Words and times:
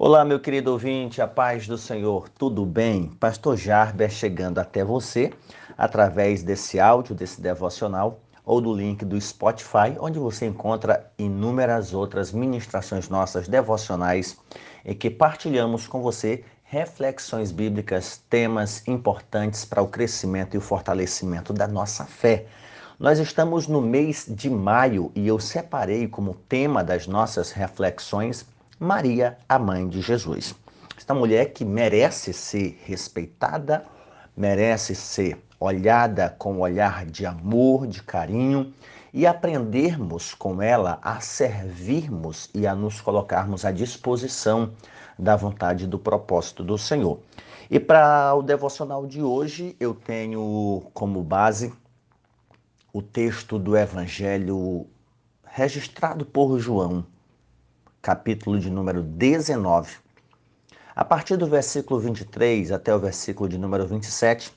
Olá, 0.00 0.24
meu 0.24 0.38
querido 0.38 0.70
ouvinte, 0.70 1.20
a 1.20 1.26
paz 1.26 1.66
do 1.66 1.76
Senhor, 1.76 2.28
tudo 2.28 2.64
bem? 2.64 3.08
Pastor 3.18 3.56
Jarber 3.56 4.08
chegando 4.08 4.60
até 4.60 4.84
você 4.84 5.32
através 5.76 6.40
desse 6.44 6.78
áudio, 6.78 7.16
desse 7.16 7.40
devocional 7.40 8.20
ou 8.44 8.60
do 8.60 8.72
link 8.72 9.04
do 9.04 9.20
Spotify, 9.20 9.96
onde 9.98 10.16
você 10.20 10.46
encontra 10.46 11.10
inúmeras 11.18 11.92
outras 11.92 12.30
ministrações 12.30 13.08
nossas 13.08 13.48
devocionais 13.48 14.38
em 14.84 14.94
que 14.94 15.10
partilhamos 15.10 15.88
com 15.88 16.00
você 16.00 16.44
reflexões 16.62 17.50
bíblicas, 17.50 18.22
temas 18.30 18.86
importantes 18.86 19.64
para 19.64 19.82
o 19.82 19.88
crescimento 19.88 20.54
e 20.54 20.58
o 20.58 20.60
fortalecimento 20.60 21.52
da 21.52 21.66
nossa 21.66 22.04
fé. 22.04 22.46
Nós 23.00 23.18
estamos 23.18 23.66
no 23.66 23.80
mês 23.80 24.26
de 24.28 24.48
maio 24.48 25.10
e 25.12 25.26
eu 25.26 25.40
separei 25.40 26.06
como 26.06 26.34
tema 26.48 26.84
das 26.84 27.08
nossas 27.08 27.50
reflexões 27.50 28.46
Maria, 28.80 29.36
a 29.48 29.58
mãe 29.58 29.88
de 29.88 30.00
Jesus. 30.00 30.54
Esta 30.96 31.12
mulher 31.12 31.52
que 31.52 31.64
merece 31.64 32.32
ser 32.32 32.80
respeitada, 32.84 33.84
merece 34.36 34.94
ser 34.94 35.36
olhada 35.58 36.32
com 36.38 36.54
um 36.54 36.60
olhar 36.60 37.04
de 37.04 37.26
amor, 37.26 37.88
de 37.88 38.00
carinho 38.00 38.72
e 39.12 39.26
aprendermos 39.26 40.32
com 40.32 40.62
ela 40.62 41.00
a 41.02 41.18
servirmos 41.18 42.48
e 42.54 42.68
a 42.68 42.74
nos 42.76 43.00
colocarmos 43.00 43.64
à 43.64 43.72
disposição 43.72 44.72
da 45.18 45.34
vontade 45.34 45.84
do 45.84 45.98
propósito 45.98 46.62
do 46.62 46.78
Senhor. 46.78 47.18
E 47.68 47.80
para 47.80 48.32
o 48.36 48.42
devocional 48.42 49.06
de 49.06 49.20
hoje, 49.20 49.74
eu 49.80 49.92
tenho 49.92 50.84
como 50.94 51.20
base 51.24 51.74
o 52.92 53.02
texto 53.02 53.58
do 53.58 53.76
Evangelho 53.76 54.86
registrado 55.44 56.24
por 56.24 56.60
João, 56.60 57.04
capítulo 58.00 58.60
de 58.60 58.70
número 58.70 59.02
19. 59.02 59.96
A 60.94 61.04
partir 61.04 61.36
do 61.36 61.48
versículo 61.48 61.98
23 61.98 62.70
até 62.70 62.94
o 62.94 62.98
versículo 62.98 63.48
de 63.48 63.58
número 63.58 63.86
27, 63.86 64.52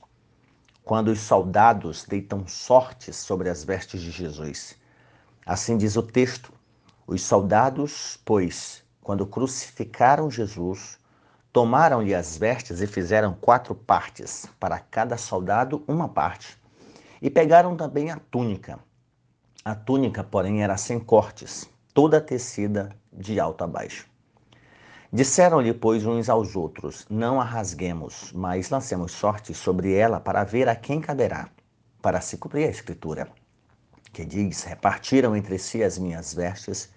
quando 0.83 1.09
os 1.09 1.19
soldados 1.21 2.05
deitam 2.05 2.47
sortes 2.47 3.15
sobre 3.15 3.49
as 3.49 3.63
vestes 3.63 4.01
de 4.01 4.11
Jesus. 4.11 4.75
Assim 5.45 5.75
diz 5.75 5.95
o 5.95 6.03
texto: 6.03 6.53
os 7.07 7.23
soldados, 7.23 8.19
pois, 8.23 8.83
quando 9.01 9.25
crucificaram 9.25 10.29
Jesus, 10.29 10.99
tomaram-lhe 11.51 12.13
as 12.13 12.37
vestes 12.37 12.79
e 12.79 12.87
fizeram 12.87 13.33
quatro 13.33 13.73
partes, 13.73 14.45
para 14.59 14.79
cada 14.79 15.17
soldado 15.17 15.83
uma 15.87 16.07
parte. 16.07 16.57
E 17.19 17.29
pegaram 17.29 17.75
também 17.75 18.11
a 18.11 18.17
túnica. 18.17 18.79
A 19.65 19.75
túnica, 19.75 20.23
porém, 20.23 20.63
era 20.63 20.77
sem 20.77 20.99
cortes, 20.99 21.67
toda 21.93 22.21
tecida 22.21 23.00
de 23.11 23.39
alto 23.39 23.63
a 23.63 23.67
baixo. 23.67 24.09
Disseram-lhe, 25.13 25.73
pois, 25.73 26.05
uns 26.05 26.29
aos 26.29 26.55
outros: 26.55 27.05
Não 27.09 27.41
a 27.41 27.43
rasguemos, 27.43 28.31
mas 28.33 28.69
lancemos 28.69 29.11
sorte 29.11 29.53
sobre 29.53 29.93
ela 29.93 30.19
para 30.19 30.43
ver 30.43 30.69
a 30.69 30.75
quem 30.75 31.01
caberá, 31.01 31.49
para 32.01 32.21
se 32.21 32.37
cumprir 32.37 32.67
a 32.67 32.71
Escritura, 32.71 33.27
que 34.13 34.23
diz: 34.23 34.63
Repartiram 34.63 35.35
entre 35.35 35.57
si 35.57 35.83
as 35.83 35.97
minhas 35.97 36.33
vestes, 36.33 36.89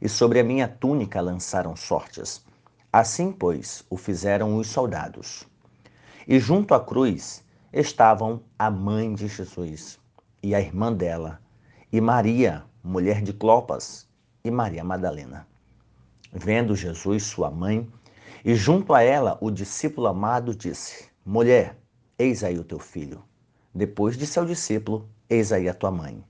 e 0.00 0.08
sobre 0.08 0.40
a 0.40 0.44
minha 0.44 0.68
túnica 0.68 1.20
lançaram 1.20 1.76
sortes. 1.76 2.44
Assim, 2.92 3.32
pois, 3.32 3.84
o 3.90 3.96
fizeram 3.96 4.56
os 4.56 4.68
soldados. 4.68 5.46
E 6.26 6.38
junto 6.38 6.72
à 6.72 6.80
cruz 6.80 7.44
estavam 7.72 8.42
a 8.58 8.70
mãe 8.70 9.14
de 9.14 9.28
Jesus 9.28 9.98
e 10.42 10.54
a 10.54 10.60
irmã 10.60 10.92
dela, 10.92 11.40
e 11.92 12.00
Maria, 12.00 12.64
mulher 12.82 13.22
de 13.22 13.32
Clopas, 13.32 14.06
e 14.44 14.50
Maria 14.50 14.84
Madalena. 14.84 15.47
Vendo 16.32 16.76
Jesus 16.76 17.24
sua 17.24 17.50
mãe, 17.50 17.88
e 18.44 18.54
junto 18.54 18.94
a 18.94 19.02
ela 19.02 19.38
o 19.40 19.50
discípulo 19.50 20.06
amado 20.06 20.54
disse: 20.54 21.08
Mulher, 21.24 21.76
eis 22.18 22.44
aí 22.44 22.58
o 22.58 22.64
teu 22.64 22.78
filho. 22.78 23.22
Depois 23.74 24.16
disse 24.16 24.38
ao 24.38 24.46
discípulo: 24.46 25.08
Eis 25.28 25.52
aí 25.52 25.68
a 25.68 25.74
tua 25.74 25.90
mãe. 25.90 26.22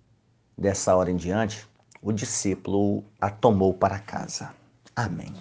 Dessa 0.57 0.95
hora 0.97 1.11
em 1.11 1.17
diante, 1.17 1.67
o 2.03 2.13
discípulo 2.13 3.05
a 3.21 3.31
tomou 3.31 3.75
para 3.75 3.99
casa. 3.99 4.55
Amém. 4.95 5.35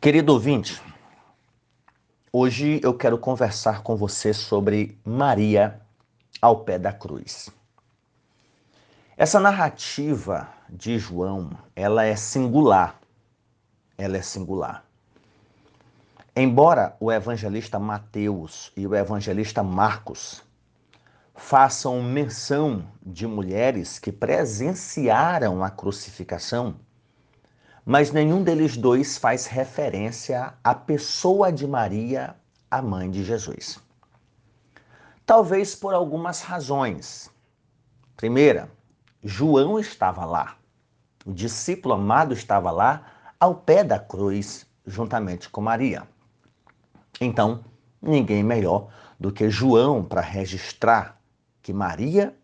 Querido 0.00 0.32
ouvinte, 0.32 0.80
hoje 2.32 2.80
eu 2.82 2.94
quero 2.94 3.18
conversar 3.18 3.82
com 3.82 3.96
você 3.96 4.32
sobre 4.32 4.98
Maria 5.04 5.80
ao 6.40 6.60
pé 6.60 6.78
da 6.78 6.92
cruz. 6.92 7.50
Essa 9.18 9.40
narrativa 9.40 10.46
de 10.68 10.98
João, 10.98 11.48
ela 11.74 12.04
é 12.04 12.14
singular. 12.14 13.00
Ela 13.96 14.18
é 14.18 14.22
singular. 14.22 14.84
Embora 16.36 16.94
o 17.00 17.10
evangelista 17.10 17.78
Mateus 17.78 18.70
e 18.76 18.86
o 18.86 18.94
evangelista 18.94 19.62
Marcos 19.62 20.42
façam 21.34 22.02
menção 22.02 22.86
de 23.02 23.26
mulheres 23.26 23.98
que 23.98 24.12
presenciaram 24.12 25.64
a 25.64 25.70
crucificação, 25.70 26.76
mas 27.86 28.12
nenhum 28.12 28.42
deles 28.42 28.76
dois 28.76 29.16
faz 29.16 29.46
referência 29.46 30.52
à 30.62 30.74
pessoa 30.74 31.50
de 31.50 31.66
Maria, 31.66 32.36
a 32.70 32.82
mãe 32.82 33.10
de 33.10 33.24
Jesus. 33.24 33.78
Talvez 35.24 35.74
por 35.74 35.94
algumas 35.94 36.42
razões. 36.42 37.30
Primeira, 38.14 38.75
João 39.28 39.76
estava 39.76 40.24
lá. 40.24 40.56
O 41.24 41.32
discípulo 41.32 41.94
amado 41.94 42.32
estava 42.32 42.70
lá 42.70 43.06
ao 43.40 43.56
pé 43.56 43.82
da 43.82 43.98
cruz, 43.98 44.64
juntamente 44.86 45.50
com 45.50 45.60
Maria. 45.60 46.04
Então, 47.20 47.64
ninguém 48.00 48.44
melhor 48.44 48.86
do 49.18 49.32
que 49.32 49.50
João 49.50 50.04
para 50.04 50.20
registrar 50.20 51.20
que 51.60 51.72
Maria 51.72 52.36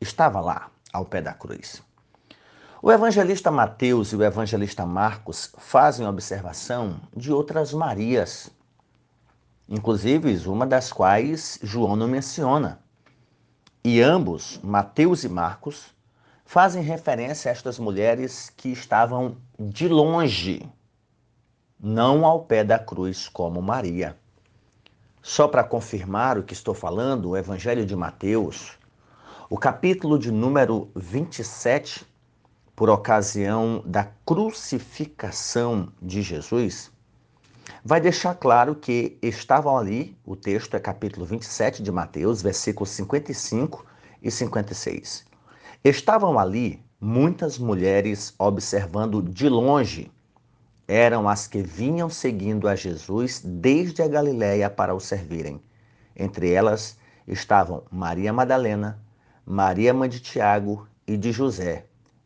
estava 0.00 0.40
lá 0.40 0.70
ao 0.92 1.04
pé 1.04 1.20
da 1.20 1.34
cruz. 1.34 1.82
O 2.80 2.92
evangelista 2.92 3.50
Mateus 3.50 4.12
e 4.12 4.16
o 4.16 4.22
evangelista 4.22 4.86
Marcos 4.86 5.52
fazem 5.58 6.06
observação 6.06 7.00
de 7.16 7.32
outras 7.32 7.72
Marias, 7.72 8.50
inclusive 9.68 10.46
uma 10.46 10.64
das 10.64 10.92
quais 10.92 11.58
João 11.60 11.96
não 11.96 12.06
menciona. 12.06 12.78
E 13.82 14.00
ambos, 14.00 14.60
Mateus 14.62 15.24
e 15.24 15.28
Marcos, 15.28 15.92
fazem 16.44 16.82
referência 16.82 17.50
a 17.50 17.52
estas 17.52 17.78
mulheres 17.78 18.52
que 18.56 18.68
estavam 18.68 19.36
de 19.58 19.88
longe, 19.88 20.68
não 21.80 22.24
ao 22.24 22.44
pé 22.44 22.62
da 22.62 22.78
cruz 22.78 23.28
como 23.28 23.62
Maria. 23.62 24.16
Só 25.22 25.48
para 25.48 25.64
confirmar 25.64 26.38
o 26.38 26.42
que 26.42 26.52
estou 26.52 26.74
falando, 26.74 27.30
o 27.30 27.36
Evangelho 27.36 27.86
de 27.86 27.96
Mateus, 27.96 28.78
o 29.48 29.56
capítulo 29.56 30.18
de 30.18 30.30
número 30.30 30.90
27, 30.94 32.06
por 32.76 32.90
ocasião 32.90 33.82
da 33.86 34.04
crucificação 34.26 35.92
de 36.00 36.20
Jesus, 36.20 36.92
vai 37.82 38.00
deixar 38.00 38.34
claro 38.34 38.74
que 38.74 39.16
estavam 39.22 39.78
ali, 39.78 40.16
o 40.26 40.36
texto 40.36 40.76
é 40.76 40.80
capítulo 40.80 41.24
27 41.24 41.82
de 41.82 41.90
Mateus, 41.90 42.42
versículos 42.42 42.90
55 42.90 43.86
e 44.22 44.30
56 44.30 45.33
Estavam 45.86 46.38
ali 46.38 46.82
muitas 46.98 47.58
mulheres 47.58 48.34
observando 48.38 49.20
de 49.20 49.50
longe. 49.50 50.10
Eram 50.88 51.28
as 51.28 51.46
que 51.46 51.60
vinham 51.60 52.08
seguindo 52.08 52.66
a 52.66 52.74
Jesus 52.74 53.42
desde 53.44 54.00
a 54.00 54.08
Galiléia 54.08 54.70
para 54.70 54.94
o 54.94 54.98
servirem. 54.98 55.60
Entre 56.16 56.50
elas 56.50 56.96
estavam 57.28 57.82
Maria 57.92 58.32
Madalena, 58.32 58.98
Maria 59.44 59.92
mãe 59.92 60.08
de 60.08 60.20
Tiago 60.20 60.88
e 61.06 61.18
de 61.18 61.30
José, 61.32 61.84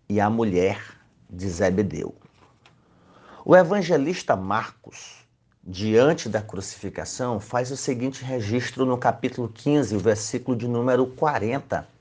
e 0.08 0.20
a 0.20 0.30
mulher 0.30 0.80
de 1.28 1.48
Zebedeu. 1.48 2.14
O 3.44 3.56
evangelista 3.56 4.36
Marcos, 4.36 5.26
diante 5.64 6.28
da 6.28 6.40
crucificação, 6.40 7.40
faz 7.40 7.72
o 7.72 7.76
seguinte 7.76 8.25
registro 8.25 8.87
no 8.87 8.96
capítulo 8.96 9.49
15, 9.49 9.96
o 9.96 9.99
versículo 9.99 10.56
de 10.56 10.69
número 10.69 11.08
40 11.08 11.97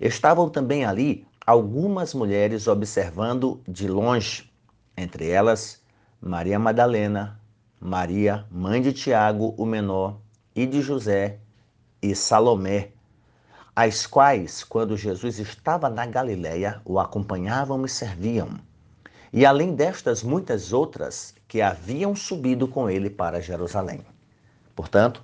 Estavam 0.00 0.48
também 0.48 0.84
ali 0.84 1.26
algumas 1.46 2.14
mulheres 2.14 2.66
observando 2.66 3.60
de 3.68 3.86
longe, 3.86 4.50
entre 4.96 5.28
elas 5.28 5.82
Maria 6.20 6.58
Madalena, 6.58 7.38
Maria, 7.78 8.46
mãe 8.50 8.80
de 8.80 8.92
Tiago, 8.94 9.54
o 9.58 9.66
menor, 9.66 10.18
e 10.54 10.66
de 10.66 10.80
José 10.80 11.38
e 12.02 12.14
Salomé, 12.14 12.92
as 13.76 14.06
quais, 14.06 14.64
quando 14.64 14.96
Jesus 14.96 15.38
estava 15.38 15.88
na 15.88 16.06
Galiléia, 16.06 16.80
o 16.84 16.98
acompanhavam 16.98 17.84
e 17.84 17.88
serviam. 17.88 18.58
E 19.32 19.46
além 19.46 19.74
destas, 19.74 20.22
muitas 20.22 20.72
outras 20.72 21.34
que 21.46 21.62
haviam 21.62 22.16
subido 22.16 22.66
com 22.66 22.90
ele 22.90 23.08
para 23.08 23.40
Jerusalém. 23.40 24.00
Portanto, 24.74 25.22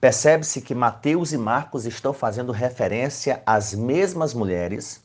Percebe-se 0.00 0.60
que 0.60 0.76
Mateus 0.76 1.32
e 1.32 1.36
Marcos 1.36 1.84
estão 1.84 2.12
fazendo 2.12 2.52
referência 2.52 3.42
às 3.44 3.74
mesmas 3.74 4.32
mulheres, 4.32 5.02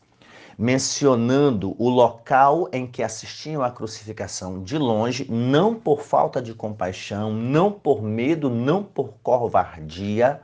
mencionando 0.56 1.76
o 1.80 1.90
local 1.90 2.70
em 2.72 2.86
que 2.86 3.02
assistiam 3.02 3.64
à 3.64 3.72
crucificação 3.72 4.62
de 4.62 4.78
longe, 4.78 5.26
não 5.32 5.74
por 5.74 6.04
falta 6.04 6.40
de 6.40 6.54
compaixão, 6.54 7.34
não 7.34 7.72
por 7.72 8.04
medo, 8.04 8.52
não 8.52 8.84
por 8.84 9.16
covardia, 9.24 10.40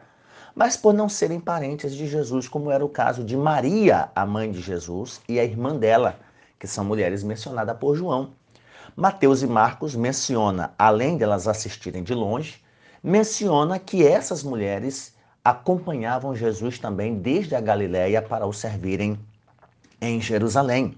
mas 0.56 0.76
por 0.76 0.96
não 0.96 1.08
serem 1.08 1.40
parentes 1.40 1.94
de 1.94 2.08
Jesus, 2.08 2.48
como 2.48 2.72
era 2.72 2.84
o 2.84 2.90
caso 2.90 3.24
de 3.24 3.38
Maria, 3.38 4.10
a 4.16 4.26
mãe 4.26 4.52
de 4.52 4.62
Jesus, 4.62 5.22
e 5.30 5.40
a 5.40 5.44
irmã 5.44 5.76
dela, 5.76 6.20
que 6.58 6.66
são 6.66 6.84
mulheres 6.84 7.24
mencionadas 7.24 7.78
por 7.78 7.96
João. 7.96 8.32
Mateus 8.96 9.44
e 9.44 9.48
Marcos 9.48 9.94
menciona, 9.94 10.74
além 10.76 11.18
delas 11.18 11.48
assistirem 11.48 12.02
de 12.02 12.16
longe, 12.16 12.64
menciona 13.04 13.80
que 13.80 14.06
essas 14.06 14.44
mulheres 14.44 15.14
acompanhavam 15.44 16.36
Jesus 16.36 16.78
também 16.78 17.16
desde 17.16 17.56
a 17.56 17.62
Galiléia 17.62 18.22
para 18.22 18.46
o 18.46 18.54
servirem 18.54 19.18
em 20.02 20.20
Jerusalém. 20.22 20.96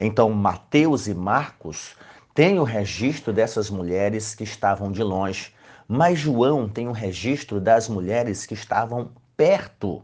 Então, 0.00 0.30
Mateus 0.30 1.06
e 1.06 1.14
Marcos 1.14 1.96
têm 2.34 2.58
o 2.58 2.64
registro 2.64 3.32
dessas 3.32 3.70
mulheres 3.70 4.34
que 4.34 4.44
estavam 4.44 4.90
de 4.90 5.02
longe, 5.02 5.54
mas 5.86 6.18
João 6.18 6.68
tem 6.68 6.88
o 6.88 6.92
registro 6.92 7.60
das 7.60 7.88
mulheres 7.88 8.46
que 8.46 8.54
estavam 8.54 9.10
perto. 9.36 10.02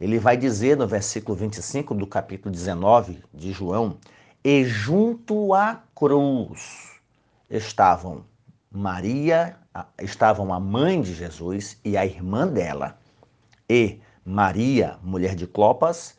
Ele 0.00 0.18
vai 0.18 0.36
dizer 0.36 0.76
no 0.76 0.86
versículo 0.86 1.36
25 1.36 1.94
do 1.94 2.06
capítulo 2.06 2.52
19 2.52 3.22
de 3.32 3.52
João: 3.52 3.96
E 4.44 4.64
junto 4.64 5.54
à 5.54 5.82
cruz 5.94 7.00
estavam 7.48 8.24
Maria, 8.70 9.56
estavam 10.00 10.52
a 10.52 10.60
mãe 10.60 11.00
de 11.00 11.14
Jesus 11.14 11.78
e 11.84 11.96
a 11.96 12.04
irmã 12.04 12.46
dela, 12.46 12.98
e 13.68 14.00
Maria, 14.24 14.98
mulher 15.02 15.34
de 15.34 15.46
Clopas, 15.46 16.16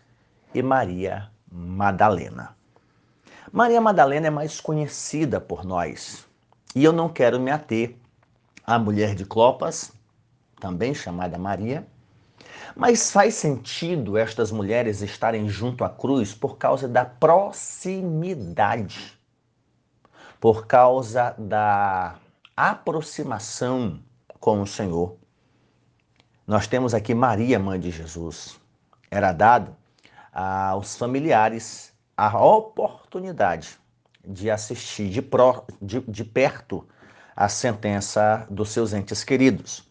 e 0.53 0.62
Maria, 0.62 1.30
Madalena. 1.51 2.56
Maria 3.51 3.81
Madalena 3.81 4.27
é 4.27 4.30
mais 4.30 4.62
conhecida 4.62 5.42
por 5.42 5.65
nós. 5.65 6.25
E 6.74 6.83
eu 6.83 6.94
não 6.94 7.09
quero 7.09 7.39
me 7.39 7.51
ater 7.51 7.98
à 8.65 8.80
mulher 8.80 9.15
de 9.15 9.25
Clopas, 9.25 9.92
também 10.59 10.94
chamada 10.94 11.38
Maria, 11.38 11.86
mas 12.75 13.12
faz 13.12 13.36
sentido 13.36 14.18
estas 14.18 14.51
mulheres 14.51 15.01
estarem 15.01 15.48
junto 15.50 15.83
à 15.83 15.89
cruz 15.89 16.33
por 16.33 16.57
causa 16.57 16.88
da 16.88 17.03
proximidade, 17.03 19.19
por 20.39 20.65
causa 20.65 21.36
da 21.38 22.15
aproximação 22.69 24.00
com 24.40 24.62
o 24.62 24.68
Senhor. 24.68 25.18
Nós 26.46 26.68
temos 26.68 26.94
aqui 26.94 27.16
Maria, 27.16 27.58
mãe 27.58 27.80
de 27.80 27.90
Jesus. 27.90 28.60
Era 29.10 29.31
dado 29.31 29.75
aos 30.31 30.96
familiares 30.96 31.92
a 32.16 32.40
oportunidade 32.40 33.80
de 34.24 34.52
assistir 34.52 35.10
de, 35.10 35.22
pro, 35.22 35.63
de, 35.81 36.02
de 36.02 36.24
perto 36.24 36.88
a 37.36 37.50
sentença 37.50 38.46
dos 38.50 38.69
seus 38.69 38.94
entes 38.94 39.24
queridos. 39.24 39.90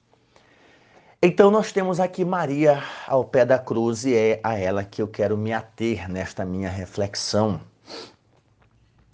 Então 1.20 1.50
nós 1.50 1.72
temos 1.72 1.98
aqui 1.98 2.24
Maria 2.24 2.82
ao 3.06 3.24
pé 3.24 3.44
da 3.44 3.58
cruz 3.58 4.04
e 4.04 4.14
é 4.14 4.40
a 4.44 4.56
ela 4.56 4.84
que 4.84 5.02
eu 5.02 5.08
quero 5.08 5.36
me 5.36 5.52
ater 5.52 6.08
nesta 6.08 6.44
minha 6.44 6.70
reflexão. 6.70 7.60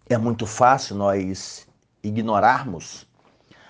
É 0.08 0.18
muito 0.18 0.46
fácil 0.46 0.94
nós 0.94 1.66
ignorarmos 2.02 3.06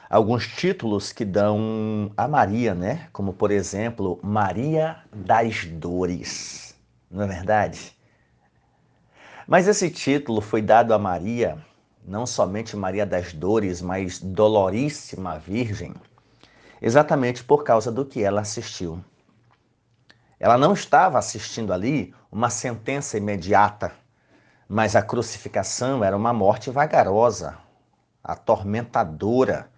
alguns 0.09 0.47
títulos 0.47 1.13
que 1.13 1.25
dão 1.25 2.13
a 2.17 2.29
Maria, 2.29 2.75
né? 2.75 3.09
Como 3.13 3.33
por 3.33 3.51
exemplo, 3.51 4.19
Maria 4.23 4.99
das 5.13 5.65
Dores 5.65 6.67
não 7.11 7.25
é 7.25 7.27
verdade? 7.27 7.97
Mas 9.47 9.69
esse 9.69 9.91
título 9.91 10.41
foi 10.41 10.61
dado 10.61 10.93
a 10.93 10.99
Maria, 10.99 11.65
não 12.05 12.27
somente 12.27 12.77
Maria 12.77 13.07
das 13.07 13.33
Dores, 13.33 13.81
mas 13.81 14.19
Doloríssima 14.19 15.39
Virgem, 15.39 15.95
exatamente 16.83 17.45
por 17.45 17.63
causa 17.63 17.93
do 17.93 18.05
que 18.05 18.23
ela 18.23 18.41
assistiu. 18.41 19.03
Ela 20.39 20.59
não 20.59 20.73
estava 20.75 21.19
assistindo 21.19 21.73
ali 21.73 22.15
uma 22.31 22.51
sentença 22.51 23.17
imediata, 23.17 23.93
mas 24.69 24.97
a 24.97 25.03
crucificação 25.03 26.03
era 26.03 26.17
uma 26.17 26.33
morte 26.33 26.71
vagarosa, 26.71 27.57
atormentadora, 28.23 29.71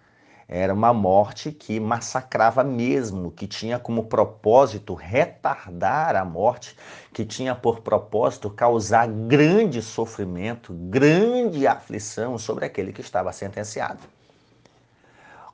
era 0.51 0.73
uma 0.73 0.91
morte 0.91 1.51
que 1.51 1.79
massacrava 1.79 2.63
mesmo, 2.63 3.29
que 3.29 3.45
tinha 3.45 3.77
como 3.77 4.05
propósito 4.05 4.95
retardar 4.95 6.15
a 6.15 6.25
morte, 6.25 6.75
que 7.13 7.23
tinha 7.23 7.53
por 7.53 7.81
propósito 7.81 8.49
causar 8.49 9.07
grande 9.07 9.79
sofrimento, 9.83 10.73
grande 10.73 11.67
aflição 11.67 12.35
sobre 12.39 12.65
aquele 12.65 12.91
que 12.91 12.99
estava 12.99 13.31
sentenciado. 13.31 13.99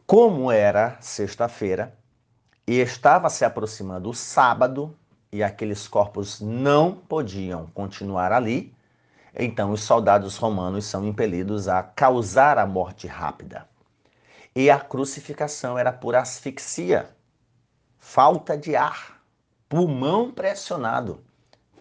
Como 0.08 0.50
era 0.50 0.96
sexta-feira 1.02 1.94
e 2.66 2.80
estava 2.80 3.30
se 3.30 3.44
aproximando 3.44 4.10
o 4.10 4.14
sábado 4.14 4.96
e 5.30 5.44
aqueles 5.44 5.90
corpos 5.90 6.40
não 6.40 6.94
podiam 6.94 7.68
continuar 7.74 8.32
ali, 8.32 8.74
então 9.38 9.72
os 9.72 9.84
soldados 9.84 10.38
romanos 10.38 10.86
são 10.86 11.06
impelidos 11.06 11.68
a 11.68 11.84
causar 11.84 12.58
a 12.58 12.66
morte 12.66 13.08
rápida. 13.08 13.75
E 14.58 14.72
a 14.72 14.80
crucificação 14.80 15.78
era 15.78 15.92
por 15.92 16.16
asfixia, 16.16 17.10
falta 18.00 18.58
de 18.58 18.74
ar, 18.74 19.22
pulmão 19.68 20.32
pressionado, 20.32 21.22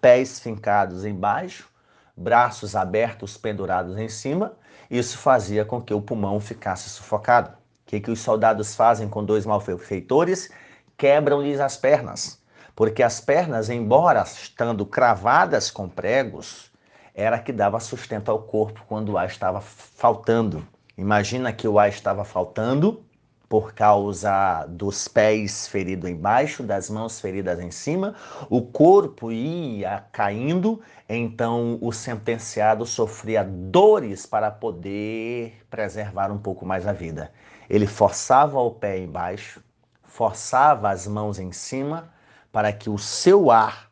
pés 0.00 0.40
fincados 0.40 1.04
embaixo, 1.04 1.70
braços 2.16 2.74
abertos 2.74 3.36
pendurados 3.36 3.96
em 3.96 4.08
cima. 4.08 4.56
Isso 4.90 5.18
fazia 5.18 5.64
com 5.64 5.80
que 5.80 5.94
o 5.94 6.02
pulmão 6.02 6.40
ficasse 6.40 6.90
sufocado. 6.90 7.50
O 7.50 7.54
que, 7.86 8.00
que 8.00 8.10
os 8.10 8.18
soldados 8.18 8.74
fazem 8.74 9.08
com 9.08 9.24
dois 9.24 9.46
malfeitores? 9.46 10.50
Quebram-lhes 10.96 11.60
as 11.60 11.76
pernas. 11.76 12.42
Porque 12.74 13.04
as 13.04 13.20
pernas, 13.20 13.70
embora 13.70 14.22
estando 14.22 14.84
cravadas 14.84 15.70
com 15.70 15.88
pregos, 15.88 16.72
era 17.14 17.38
que 17.38 17.52
dava 17.52 17.78
sustento 17.78 18.32
ao 18.32 18.42
corpo 18.42 18.84
quando 18.88 19.10
o 19.10 19.18
ar 19.18 19.28
estava 19.28 19.60
faltando. 19.60 20.66
Imagina 20.96 21.52
que 21.52 21.66
o 21.66 21.78
ar 21.78 21.88
estava 21.88 22.24
faltando 22.24 23.04
por 23.48 23.74
causa 23.74 24.64
dos 24.68 25.06
pés 25.06 25.68
feridos 25.68 26.08
embaixo, 26.08 26.62
das 26.62 26.88
mãos 26.88 27.20
feridas 27.20 27.60
em 27.60 27.70
cima, 27.70 28.14
o 28.48 28.62
corpo 28.62 29.30
ia 29.30 30.04
caindo, 30.10 30.80
então 31.08 31.78
o 31.80 31.92
sentenciado 31.92 32.86
sofria 32.86 33.44
dores 33.44 34.24
para 34.26 34.50
poder 34.50 35.64
preservar 35.68 36.32
um 36.32 36.38
pouco 36.38 36.64
mais 36.64 36.86
a 36.86 36.92
vida. 36.92 37.32
Ele 37.68 37.86
forçava 37.86 38.58
o 38.58 38.70
pé 38.70 38.98
embaixo, 38.98 39.62
forçava 40.02 40.90
as 40.90 41.06
mãos 41.06 41.38
em 41.38 41.52
cima 41.52 42.12
para 42.50 42.72
que 42.72 42.88
o 42.88 42.98
seu 42.98 43.50
ar, 43.50 43.90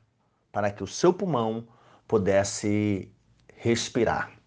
para 0.51 0.71
que 0.71 0.83
o 0.83 0.87
seu 0.87 1.13
pulmão 1.13 1.67
pudesse 2.07 3.13
respirar. 3.57 4.42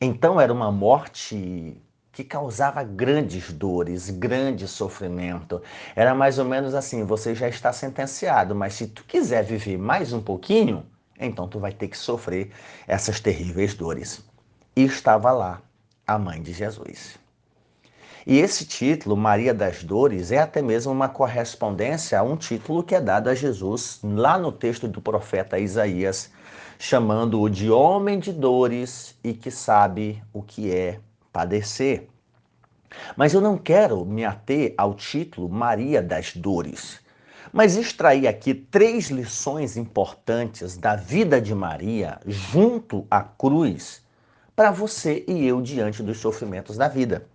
Então 0.00 0.40
era 0.40 0.52
uma 0.52 0.72
morte 0.72 1.76
que 2.10 2.24
causava 2.24 2.82
grandes 2.82 3.52
dores, 3.52 4.08
grande 4.08 4.66
sofrimento. 4.66 5.62
Era 5.94 6.14
mais 6.14 6.38
ou 6.38 6.44
menos 6.44 6.74
assim: 6.74 7.04
você 7.04 7.34
já 7.34 7.48
está 7.48 7.72
sentenciado, 7.72 8.54
mas 8.54 8.74
se 8.74 8.86
tu 8.86 9.04
quiser 9.04 9.44
viver 9.44 9.76
mais 9.76 10.12
um 10.12 10.22
pouquinho, 10.22 10.86
então 11.18 11.46
tu 11.46 11.58
vai 11.58 11.72
ter 11.72 11.88
que 11.88 11.98
sofrer 11.98 12.50
essas 12.88 13.20
terríveis 13.20 13.74
dores. 13.74 14.24
E 14.74 14.84
estava 14.84 15.30
lá 15.32 15.60
a 16.06 16.18
mãe 16.18 16.40
de 16.40 16.52
Jesus. 16.52 17.18
E 18.26 18.38
esse 18.38 18.66
título, 18.66 19.16
Maria 19.16 19.52
das 19.52 19.82
Dores, 19.82 20.30
é 20.30 20.38
até 20.38 20.60
mesmo 20.60 20.92
uma 20.92 21.08
correspondência 21.08 22.18
a 22.18 22.22
um 22.22 22.36
título 22.36 22.82
que 22.82 22.94
é 22.94 23.00
dado 23.00 23.28
a 23.28 23.34
Jesus 23.34 23.98
lá 24.02 24.38
no 24.38 24.52
texto 24.52 24.86
do 24.86 25.00
profeta 25.00 25.58
Isaías, 25.58 26.30
chamando-o 26.80 27.50
de 27.50 27.70
homem 27.70 28.18
de 28.18 28.32
dores 28.32 29.14
e 29.22 29.34
que 29.34 29.50
sabe 29.50 30.22
o 30.32 30.42
que 30.42 30.74
é 30.74 30.98
padecer. 31.30 32.08
Mas 33.14 33.34
eu 33.34 33.40
não 33.42 33.58
quero 33.58 34.02
me 34.02 34.24
ater 34.24 34.72
ao 34.78 34.94
título 34.94 35.46
Maria 35.46 36.00
das 36.02 36.34
Dores, 36.34 36.98
mas 37.52 37.76
extrair 37.76 38.26
aqui 38.26 38.54
três 38.54 39.10
lições 39.10 39.76
importantes 39.76 40.78
da 40.78 40.96
vida 40.96 41.38
de 41.38 41.54
Maria 41.54 42.18
junto 42.26 43.06
à 43.10 43.20
cruz 43.20 44.02
para 44.56 44.70
você 44.70 45.22
e 45.28 45.46
eu 45.46 45.60
diante 45.60 46.02
dos 46.02 46.16
sofrimentos 46.16 46.78
da 46.78 46.88
vida 46.88 47.26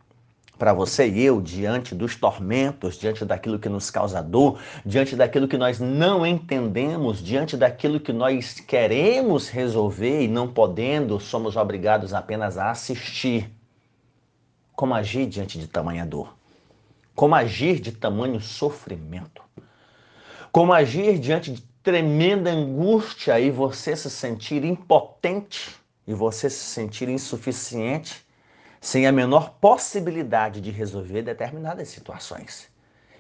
para 0.58 0.74
você 0.74 1.08
e 1.08 1.22
eu 1.22 1.42
diante 1.42 1.94
dos 1.94 2.16
tormentos, 2.16 2.98
diante 2.98 3.26
daquilo 3.26 3.60
que 3.60 3.70
nos 3.70 3.90
causa 3.92 4.22
dor, 4.22 4.60
diante 4.86 5.16
daquilo 5.16 5.48
que 5.48 5.58
nós 5.58 5.80
não 5.80 6.26
entendemos, 6.26 7.22
diante 7.22 7.58
daquilo 7.58 8.00
que 8.00 8.14
nós 8.14 8.60
queremos 8.60 9.50
resolver 9.50 10.22
e 10.22 10.28
não 10.28 10.48
podendo, 10.48 11.20
somos 11.20 11.56
obrigados 11.56 12.14
apenas 12.14 12.58
a 12.58 12.72
assistir. 12.72 13.52
Como 14.74 14.94
agir 14.94 15.26
diante 15.26 15.60
de 15.60 15.68
tamanha 15.68 16.06
dor? 16.06 16.36
Como 17.14 17.36
agir 17.36 17.80
de 17.80 17.92
tamanho 17.92 18.42
sofrimento? 18.42 19.42
Como 20.52 20.74
agir 20.74 21.20
diante 21.20 21.52
de 21.52 21.62
tremenda 21.84 22.50
angústia 22.50 23.40
e 23.40 23.52
você 23.52 23.96
se 23.96 24.10
sentir 24.10 24.64
impotente 24.66 25.76
e 26.08 26.14
você 26.14 26.50
se 26.50 26.64
sentir 26.64 27.08
insuficiente, 27.10 28.25
sem 28.86 29.08
a 29.08 29.12
menor 29.12 29.56
possibilidade 29.60 30.62
de 30.62 30.70
resolver 30.70 31.24
determinadas 31.24 31.88
situações. 31.88 32.70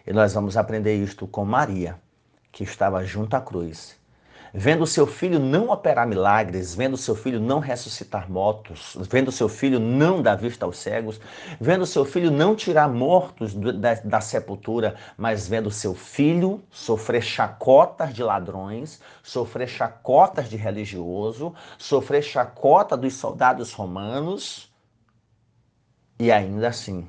E 0.05 0.13
nós 0.13 0.31
vamos 0.35 0.55
aprender 0.55 0.95
isto 0.95 1.25
com 1.25 1.43
Maria, 1.43 1.99
que 2.51 2.63
estava 2.63 3.03
junto 3.03 3.35
à 3.35 3.41
cruz 3.41 3.97
vendo 4.57 4.87
seu 4.87 5.05
filho 5.05 5.37
não 5.37 5.69
operar 5.69 6.07
milagres, 6.07 6.73
vendo 6.73 6.95
seu 6.95 7.13
filho 7.13 7.41
não 7.41 7.59
ressuscitar 7.59 8.31
mortos, 8.31 8.95
vendo 9.09 9.29
seu 9.29 9.49
filho 9.49 9.81
não 9.81 10.21
dar 10.21 10.35
vista 10.35 10.65
aos 10.65 10.77
cegos, 10.77 11.19
vendo 11.59 11.85
seu 11.85 12.05
filho 12.05 12.31
não 12.31 12.55
tirar 12.55 12.87
mortos 12.87 13.53
da, 13.53 13.95
da 13.95 14.21
sepultura, 14.21 14.95
mas 15.17 15.45
vendo 15.45 15.69
seu 15.69 15.93
filho 15.93 16.63
sofrer 16.71 17.21
chacotas 17.21 18.13
de 18.13 18.23
ladrões, 18.23 19.01
sofrer 19.21 19.67
chacotas 19.67 20.49
de 20.49 20.55
religioso, 20.55 21.53
sofrer 21.77 22.21
chacota 22.21 22.95
dos 22.95 23.13
soldados 23.15 23.73
romanos, 23.73 24.73
e 26.17 26.31
ainda 26.31 26.67
assim, 26.67 27.07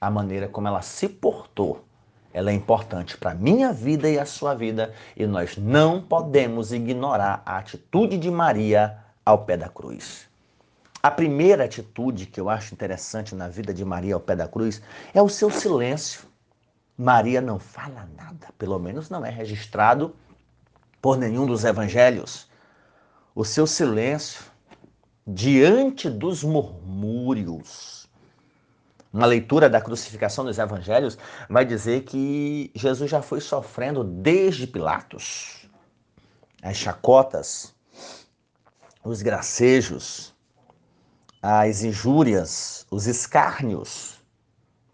a 0.00 0.10
maneira 0.10 0.48
como 0.48 0.68
ela 0.68 0.82
se 0.82 1.08
portou 1.08 1.86
ela 2.36 2.50
é 2.50 2.52
importante 2.54 3.16
para 3.16 3.30
a 3.30 3.34
minha 3.34 3.72
vida 3.72 4.10
e 4.10 4.18
a 4.18 4.26
sua 4.26 4.52
vida 4.52 4.92
e 5.16 5.26
nós 5.26 5.56
não 5.56 6.02
podemos 6.02 6.70
ignorar 6.70 7.42
a 7.46 7.56
atitude 7.56 8.18
de 8.18 8.30
Maria 8.30 8.98
ao 9.24 9.46
pé 9.46 9.56
da 9.56 9.70
cruz. 9.70 10.26
A 11.02 11.10
primeira 11.10 11.64
atitude 11.64 12.26
que 12.26 12.38
eu 12.38 12.50
acho 12.50 12.74
interessante 12.74 13.34
na 13.34 13.48
vida 13.48 13.72
de 13.72 13.82
Maria 13.86 14.12
ao 14.12 14.20
pé 14.20 14.36
da 14.36 14.46
cruz 14.46 14.82
é 15.14 15.22
o 15.22 15.30
seu 15.30 15.50
silêncio. 15.50 16.26
Maria 16.94 17.40
não 17.40 17.58
fala 17.58 18.06
nada, 18.14 18.48
pelo 18.58 18.78
menos 18.78 19.08
não 19.08 19.24
é 19.24 19.30
registrado 19.30 20.14
por 21.00 21.16
nenhum 21.16 21.46
dos 21.46 21.64
evangelhos. 21.64 22.50
O 23.34 23.46
seu 23.46 23.66
silêncio 23.66 24.44
diante 25.26 26.10
dos 26.10 26.44
murmúrios 26.44 28.05
uma 29.12 29.26
leitura 29.26 29.68
da 29.70 29.80
crucificação 29.80 30.44
dos 30.44 30.58
evangelhos 30.58 31.18
vai 31.48 31.64
dizer 31.64 32.02
que 32.02 32.70
Jesus 32.74 33.10
já 33.10 33.22
foi 33.22 33.40
sofrendo 33.40 34.04
desde 34.04 34.66
Pilatos. 34.66 35.68
As 36.62 36.76
chacotas, 36.76 37.74
os 39.04 39.22
gracejos, 39.22 40.34
as 41.40 41.82
injúrias, 41.82 42.86
os 42.90 43.06
escárnios, 43.06 44.20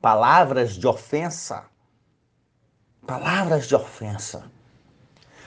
palavras 0.00 0.75
de 0.75 0.87
ofensa. 0.87 1.64
Palavras 3.07 3.66
de 3.66 3.75
ofensa. 3.75 4.45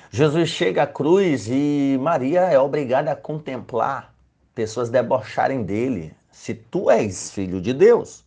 Jesus 0.10 0.50
chega 0.50 0.84
à 0.84 0.88
cruz 0.88 1.48
e 1.48 1.98
Maria 2.02 2.42
é 2.42 2.58
obrigada 2.58 3.12
a 3.12 3.16
contemplar 3.16 4.16
pessoas 4.56 4.90
debocharem 4.90 5.64
dele. 5.64 6.16
Se 6.32 6.54
tu 6.54 6.90
és 6.90 7.32
filho 7.32 7.62
de 7.62 7.74
Deus, 7.74 8.25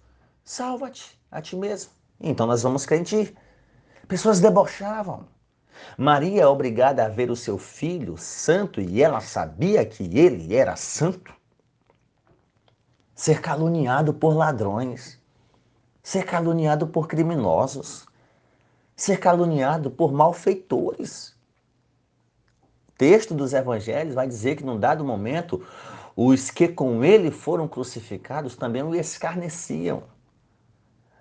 Salva-te 0.48 1.20
a 1.30 1.42
ti 1.42 1.54
mesmo. 1.54 1.90
Então 2.18 2.46
nós 2.46 2.62
vamos 2.62 2.86
crer 2.86 3.00
em 3.00 3.02
ti. 3.02 3.36
Pessoas 4.08 4.40
debochavam. 4.40 5.28
Maria 5.98 6.40
é 6.40 6.46
obrigada 6.46 7.04
a 7.04 7.08
ver 7.10 7.30
o 7.30 7.36
seu 7.36 7.58
filho 7.58 8.16
santo 8.16 8.80
e 8.80 9.02
ela 9.02 9.20
sabia 9.20 9.84
que 9.84 10.04
ele 10.18 10.56
era 10.56 10.74
santo. 10.74 11.34
Ser 13.14 13.42
caluniado 13.42 14.14
por 14.14 14.34
ladrões, 14.34 15.20
ser 16.02 16.24
caluniado 16.24 16.86
por 16.86 17.06
criminosos, 17.06 18.06
ser 18.96 19.18
caluniado 19.18 19.90
por 19.90 20.10
malfeitores. 20.12 21.36
O 22.88 22.92
texto 22.96 23.34
dos 23.34 23.52
evangelhos 23.52 24.14
vai 24.14 24.26
dizer 24.26 24.56
que 24.56 24.64
num 24.64 24.80
dado 24.80 25.04
momento 25.04 25.62
os 26.16 26.50
que 26.50 26.68
com 26.68 27.04
ele 27.04 27.30
foram 27.30 27.68
crucificados 27.68 28.56
também 28.56 28.82
o 28.82 28.94
escarneciam. 28.94 30.04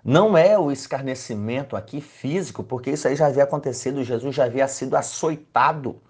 Não 0.04 0.36
é 0.36 0.58
o 0.58 0.70
escarnecimento 0.70 1.76
aqui 1.76 2.00
físico, 2.00 2.62
porque 2.62 2.90
isso 2.90 3.08
aí 3.08 3.16
já 3.16 3.26
havia 3.26 3.42
acontecido, 3.42 4.04
Jesus 4.04 4.34
já 4.34 4.44
havia 4.44 4.68
sido 4.68 4.96
açoitado. 4.96 6.00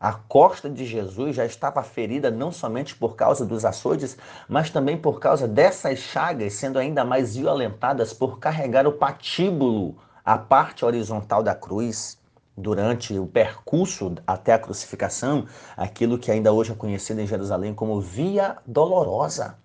A 0.00 0.14
costa 0.14 0.68
de 0.68 0.84
Jesus 0.84 1.36
já 1.36 1.44
estava 1.44 1.82
ferida 1.82 2.30
não 2.30 2.50
somente 2.50 2.96
por 2.96 3.14
causa 3.14 3.46
dos 3.46 3.64
açoites, 3.64 4.16
mas 4.48 4.70
também 4.70 4.96
por 4.96 5.20
causa 5.20 5.46
dessas 5.46 6.00
chagas 6.00 6.54
sendo 6.54 6.78
ainda 6.78 7.04
mais 7.04 7.36
violentadas 7.36 8.12
por 8.12 8.40
carregar 8.40 8.86
o 8.86 8.92
patíbulo, 8.92 9.96
a 10.24 10.36
parte 10.36 10.84
horizontal 10.84 11.42
da 11.42 11.54
cruz, 11.54 12.18
durante 12.56 13.16
o 13.18 13.26
percurso 13.26 14.14
até 14.26 14.52
a 14.52 14.58
crucificação, 14.58 15.46
aquilo 15.76 16.18
que 16.18 16.30
ainda 16.30 16.52
hoje 16.52 16.72
é 16.72 16.74
conhecido 16.74 17.20
em 17.20 17.26
Jerusalém 17.26 17.74
como 17.74 18.00
Via 18.00 18.56
Dolorosa. 18.66 19.61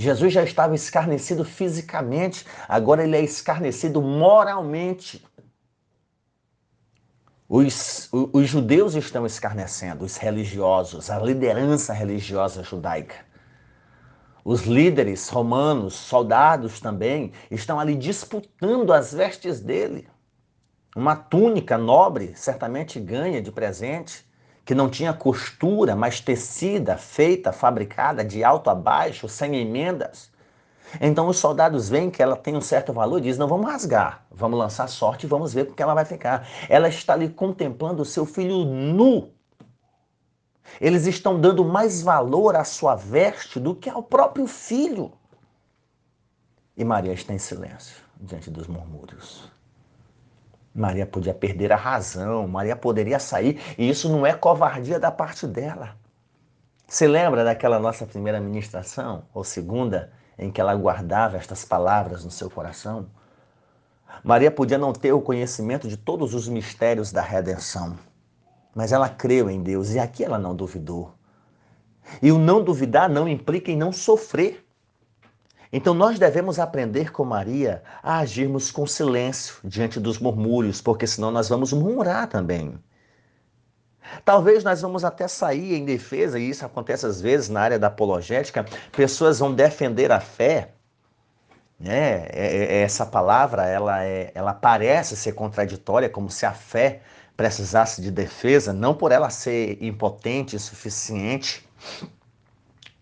Jesus 0.00 0.32
já 0.32 0.42
estava 0.42 0.74
escarnecido 0.74 1.44
fisicamente, 1.44 2.46
agora 2.66 3.04
ele 3.04 3.18
é 3.18 3.20
escarnecido 3.20 4.00
moralmente. 4.00 5.22
Os, 7.46 8.08
os, 8.10 8.48
judeus 8.48 8.94
estão 8.94 9.26
escarnecendo, 9.26 10.02
os 10.06 10.16
religiosos, 10.16 11.10
a 11.10 11.18
liderança 11.18 11.92
religiosa 11.92 12.62
judaica. 12.62 13.16
Os 14.42 14.62
líderes 14.62 15.28
romanos, 15.28 15.92
soldados 15.92 16.80
também, 16.80 17.34
estão 17.50 17.78
ali 17.78 17.94
disputando 17.94 18.94
as 18.94 19.12
vestes 19.12 19.60
dele. 19.60 20.08
Uma 20.96 21.14
túnica 21.14 21.76
nobre 21.76 22.32
certamente 22.34 22.98
ganha 22.98 23.42
de 23.42 23.52
presente 23.52 24.24
que 24.64 24.74
não 24.74 24.88
tinha 24.88 25.12
costura, 25.12 25.96
mas 25.96 26.20
tecida, 26.20 26.96
feita, 26.96 27.52
fabricada 27.52 28.24
de 28.24 28.44
alto 28.44 28.70
a 28.70 28.74
baixo, 28.74 29.28
sem 29.28 29.56
emendas. 29.56 30.30
Então 31.00 31.28
os 31.28 31.38
soldados 31.38 31.88
veem 31.88 32.10
que 32.10 32.22
ela 32.22 32.36
tem 32.36 32.56
um 32.56 32.60
certo 32.60 32.92
valor 32.92 33.18
e 33.18 33.22
dizem: 33.22 33.40
não, 33.40 33.48
vamos 33.48 33.70
rasgar, 33.70 34.24
vamos 34.30 34.58
lançar 34.58 34.88
sorte 34.88 35.24
e 35.24 35.28
vamos 35.28 35.52
ver 35.52 35.64
como 35.64 35.76
que 35.76 35.82
ela 35.82 35.94
vai 35.94 36.04
ficar. 36.04 36.48
Ela 36.68 36.88
está 36.88 37.12
ali 37.12 37.28
contemplando 37.28 38.02
o 38.02 38.06
seu 38.06 38.24
filho 38.26 38.64
nu. 38.64 39.30
Eles 40.80 41.06
estão 41.06 41.40
dando 41.40 41.64
mais 41.64 42.02
valor 42.02 42.56
à 42.56 42.64
sua 42.64 42.94
veste 42.94 43.58
do 43.58 43.74
que 43.74 43.88
ao 43.88 44.02
próprio 44.02 44.46
filho. 44.46 45.12
E 46.76 46.84
Maria 46.84 47.12
está 47.12 47.34
em 47.34 47.38
silêncio 47.38 48.02
diante 48.20 48.50
dos 48.50 48.66
murmúrios. 48.66 49.50
Maria 50.74 51.04
podia 51.04 51.34
perder 51.34 51.72
a 51.72 51.76
razão, 51.76 52.46
Maria 52.46 52.76
poderia 52.76 53.18
sair, 53.18 53.60
e 53.76 53.88
isso 53.88 54.08
não 54.08 54.24
é 54.24 54.32
covardia 54.32 54.98
da 55.00 55.10
parte 55.10 55.46
dela. 55.46 55.96
Se 56.86 57.06
lembra 57.06 57.44
daquela 57.44 57.78
nossa 57.78 58.06
primeira 58.06 58.40
ministração, 58.40 59.24
ou 59.34 59.44
segunda, 59.44 60.12
em 60.38 60.50
que 60.50 60.60
ela 60.60 60.74
guardava 60.74 61.36
estas 61.36 61.64
palavras 61.64 62.24
no 62.24 62.30
seu 62.30 62.48
coração? 62.48 63.06
Maria 64.24 64.50
podia 64.50 64.78
não 64.78 64.92
ter 64.92 65.12
o 65.12 65.20
conhecimento 65.20 65.86
de 65.86 65.96
todos 65.96 66.34
os 66.34 66.48
mistérios 66.48 67.12
da 67.12 67.22
redenção, 67.22 67.96
mas 68.74 68.92
ela 68.92 69.08
creu 69.08 69.50
em 69.50 69.62
Deus 69.62 69.90
e 69.90 69.98
aqui 69.98 70.24
ela 70.24 70.38
não 70.38 70.54
duvidou. 70.54 71.14
E 72.22 72.32
o 72.32 72.38
não 72.38 72.62
duvidar 72.62 73.08
não 73.08 73.28
implica 73.28 73.70
em 73.70 73.76
não 73.76 73.92
sofrer. 73.92 74.66
Então 75.72 75.94
nós 75.94 76.18
devemos 76.18 76.58
aprender 76.58 77.12
com 77.12 77.24
Maria 77.24 77.82
a 78.02 78.18
agirmos 78.18 78.70
com 78.70 78.86
silêncio 78.86 79.56
diante 79.62 80.00
dos 80.00 80.18
murmúrios, 80.18 80.80
porque 80.80 81.06
senão 81.06 81.30
nós 81.30 81.48
vamos 81.48 81.72
murmurar 81.72 82.26
também. 82.26 82.78
Talvez 84.24 84.64
nós 84.64 84.80
vamos 84.80 85.04
até 85.04 85.28
sair 85.28 85.74
em 85.74 85.84
defesa, 85.84 86.38
e 86.38 86.50
isso 86.50 86.66
acontece 86.66 87.06
às 87.06 87.20
vezes 87.20 87.48
na 87.48 87.60
área 87.60 87.78
da 87.78 87.86
apologética, 87.86 88.64
pessoas 88.90 89.38
vão 89.38 89.54
defender 89.54 90.10
a 90.10 90.20
fé. 90.20 90.72
Né? 91.78 92.26
É, 92.28 92.30
é, 92.32 92.64
é, 92.64 92.82
essa 92.82 93.06
palavra 93.06 93.66
ela, 93.66 94.04
é, 94.04 94.32
ela 94.34 94.52
parece 94.52 95.16
ser 95.16 95.32
contraditória, 95.32 96.10
como 96.10 96.28
se 96.30 96.44
a 96.44 96.52
fé 96.52 97.00
precisasse 97.36 98.02
de 98.02 98.10
defesa, 98.10 98.72
não 98.72 98.94
por 98.94 99.12
ela 99.12 99.30
ser 99.30 99.82
impotente, 99.82 100.56
insuficiente, 100.56 101.66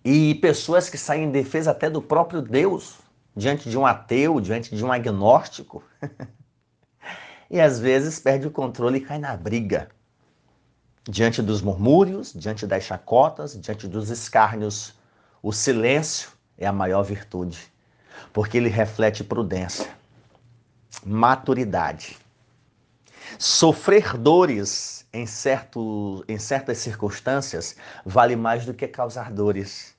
e 0.05 0.35
pessoas 0.37 0.89
que 0.89 0.99
saem 0.99 1.25
em 1.25 1.31
defesa 1.31 1.71
até 1.71 1.91
do 1.91 2.01
próprio 2.01 2.41
Deus, 2.41 2.97
diante 3.37 3.69
de 3.69 3.77
um 3.77 3.87
ateu, 3.87 4.41
diante 4.41 4.75
de 4.75 4.85
um 4.85 4.93
agnóstico. 4.93 5.83
e 7.51 7.61
às 7.61 7.79
vezes 7.79 8.19
perde 8.19 8.47
o 8.47 8.51
controle 8.51 8.99
e 8.99 9.01
cai 9.01 9.19
na 9.19 9.37
briga. 9.37 9.89
Diante 11.09 11.41
dos 11.41 11.63
murmúrios, 11.63 12.33
diante 12.35 12.67
das 12.67 12.85
chacotas, 12.85 13.59
diante 13.59 13.89
dos 13.89 14.11
escárnios, 14.11 14.95
o 15.43 15.53
silêncio 15.53 16.31
é 16.57 16.67
a 16.67 16.73
maior 16.73 17.03
virtude, 17.03 17.73
porque 18.33 18.59
ele 18.59 18.69
reflete 18.69 19.25
prudência, 19.25 19.89
maturidade. 21.05 22.19
Sofrer 23.39 24.17
dores 24.19 24.98
em, 25.13 25.27
certo, 25.27 26.25
em 26.29 26.39
certas 26.39 26.79
circunstâncias 26.79 27.77
vale 28.05 28.37
mais 28.37 28.65
do 28.65 28.75
que 28.75 28.87
causar 28.87 29.33
dores. 29.33 29.95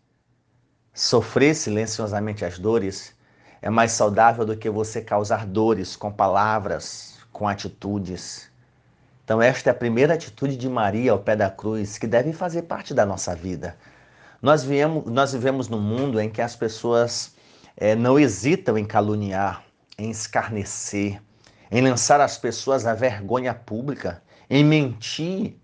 Sofrer 0.93 1.55
silenciosamente 1.55 2.43
as 2.45 2.59
dores 2.59 3.13
é 3.61 3.69
mais 3.69 3.91
saudável 3.91 4.45
do 4.45 4.55
que 4.55 4.69
você 4.69 5.01
causar 5.01 5.45
dores 5.45 5.95
com 5.95 6.11
palavras, 6.11 7.17
com 7.31 7.47
atitudes. 7.47 8.49
Então, 9.23 9.41
esta 9.41 9.69
é 9.69 9.71
a 9.71 9.75
primeira 9.75 10.13
atitude 10.13 10.57
de 10.57 10.67
Maria 10.67 11.11
ao 11.11 11.19
pé 11.19 11.35
da 11.35 11.49
cruz, 11.49 11.97
que 11.97 12.07
deve 12.07 12.33
fazer 12.33 12.63
parte 12.63 12.93
da 12.93 13.05
nossa 13.05 13.35
vida. 13.35 13.77
Nós, 14.41 14.63
viemos, 14.63 15.05
nós 15.05 15.33
vivemos 15.33 15.67
num 15.67 15.81
mundo 15.81 16.19
em 16.19 16.29
que 16.29 16.41
as 16.41 16.55
pessoas 16.55 17.35
é, 17.75 17.95
não 17.95 18.17
hesitam 18.17 18.77
em 18.77 18.85
caluniar, 18.85 19.63
em 19.97 20.09
escarnecer, 20.09 21.21
em 21.69 21.81
lançar 21.81 22.19
as 22.21 22.37
pessoas 22.37 22.85
à 22.85 22.93
vergonha 22.93 23.53
pública, 23.53 24.21
em 24.49 24.63
mentir, 24.63 25.55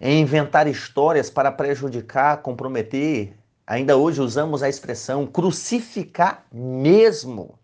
em 0.00 0.20
inventar 0.20 0.66
histórias 0.66 1.28
para 1.28 1.52
prejudicar, 1.52 2.38
comprometer. 2.38 3.36
Ainda 3.66 3.96
hoje 3.96 4.20
usamos 4.20 4.62
a 4.62 4.68
expressão 4.68 5.26
crucificar 5.26 6.44
mesmo, 6.50 7.58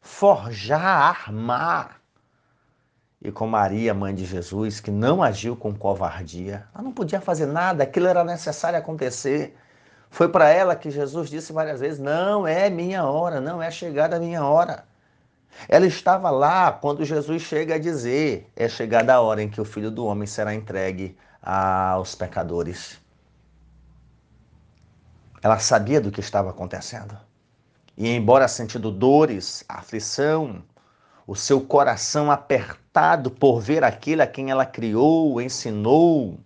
forjar, 0.00 1.26
armar. 1.26 2.00
E 3.20 3.30
com 3.30 3.46
Maria, 3.46 3.94
mãe 3.94 4.14
de 4.14 4.24
Jesus, 4.24 4.80
que 4.80 4.90
não 4.90 5.22
agiu 5.22 5.56
com 5.56 5.72
covardia, 5.72 6.66
ela 6.74 6.82
não 6.82 6.92
podia 6.92 7.20
fazer 7.20 7.46
nada, 7.46 7.84
aquilo 7.84 8.08
era 8.08 8.24
necessário 8.24 8.78
acontecer. 8.78 9.56
Foi 10.10 10.28
para 10.28 10.50
ela 10.50 10.76
que 10.76 10.90
Jesus 10.90 11.30
disse 11.30 11.52
várias 11.52 11.80
vezes: 11.80 11.98
Não 11.98 12.46
é 12.46 12.68
minha 12.68 13.04
hora, 13.04 13.40
não 13.40 13.62
é 13.62 13.70
chegada 13.70 14.16
a 14.16 14.20
minha 14.20 14.44
hora. 14.44 14.84
Ela 15.68 15.86
estava 15.86 16.30
lá 16.30 16.72
quando 16.72 17.04
Jesus 17.04 17.42
chega 17.42 17.76
a 17.76 17.78
dizer: 17.78 18.50
É 18.56 18.68
chegada 18.68 19.14
a 19.14 19.20
hora 19.20 19.42
em 19.42 19.48
que 19.48 19.60
o 19.60 19.64
filho 19.64 19.90
do 19.90 20.04
homem 20.06 20.26
será 20.26 20.54
entregue 20.54 21.16
aos 21.42 22.14
pecadores. 22.14 23.00
Ela 25.42 25.58
sabia 25.58 26.00
do 26.00 26.10
que 26.10 26.20
estava 26.20 26.50
acontecendo. 26.50 27.18
E 27.96 28.08
embora 28.08 28.48
sentindo 28.48 28.90
dores, 28.90 29.64
aflição, 29.68 30.62
o 31.26 31.34
seu 31.34 31.60
coração 31.60 32.30
apertado 32.30 33.30
por 33.30 33.60
ver 33.60 33.84
aquele 33.84 34.22
a 34.22 34.26
quem 34.26 34.50
ela 34.50 34.64
criou, 34.64 35.40
ensinou 35.40 36.38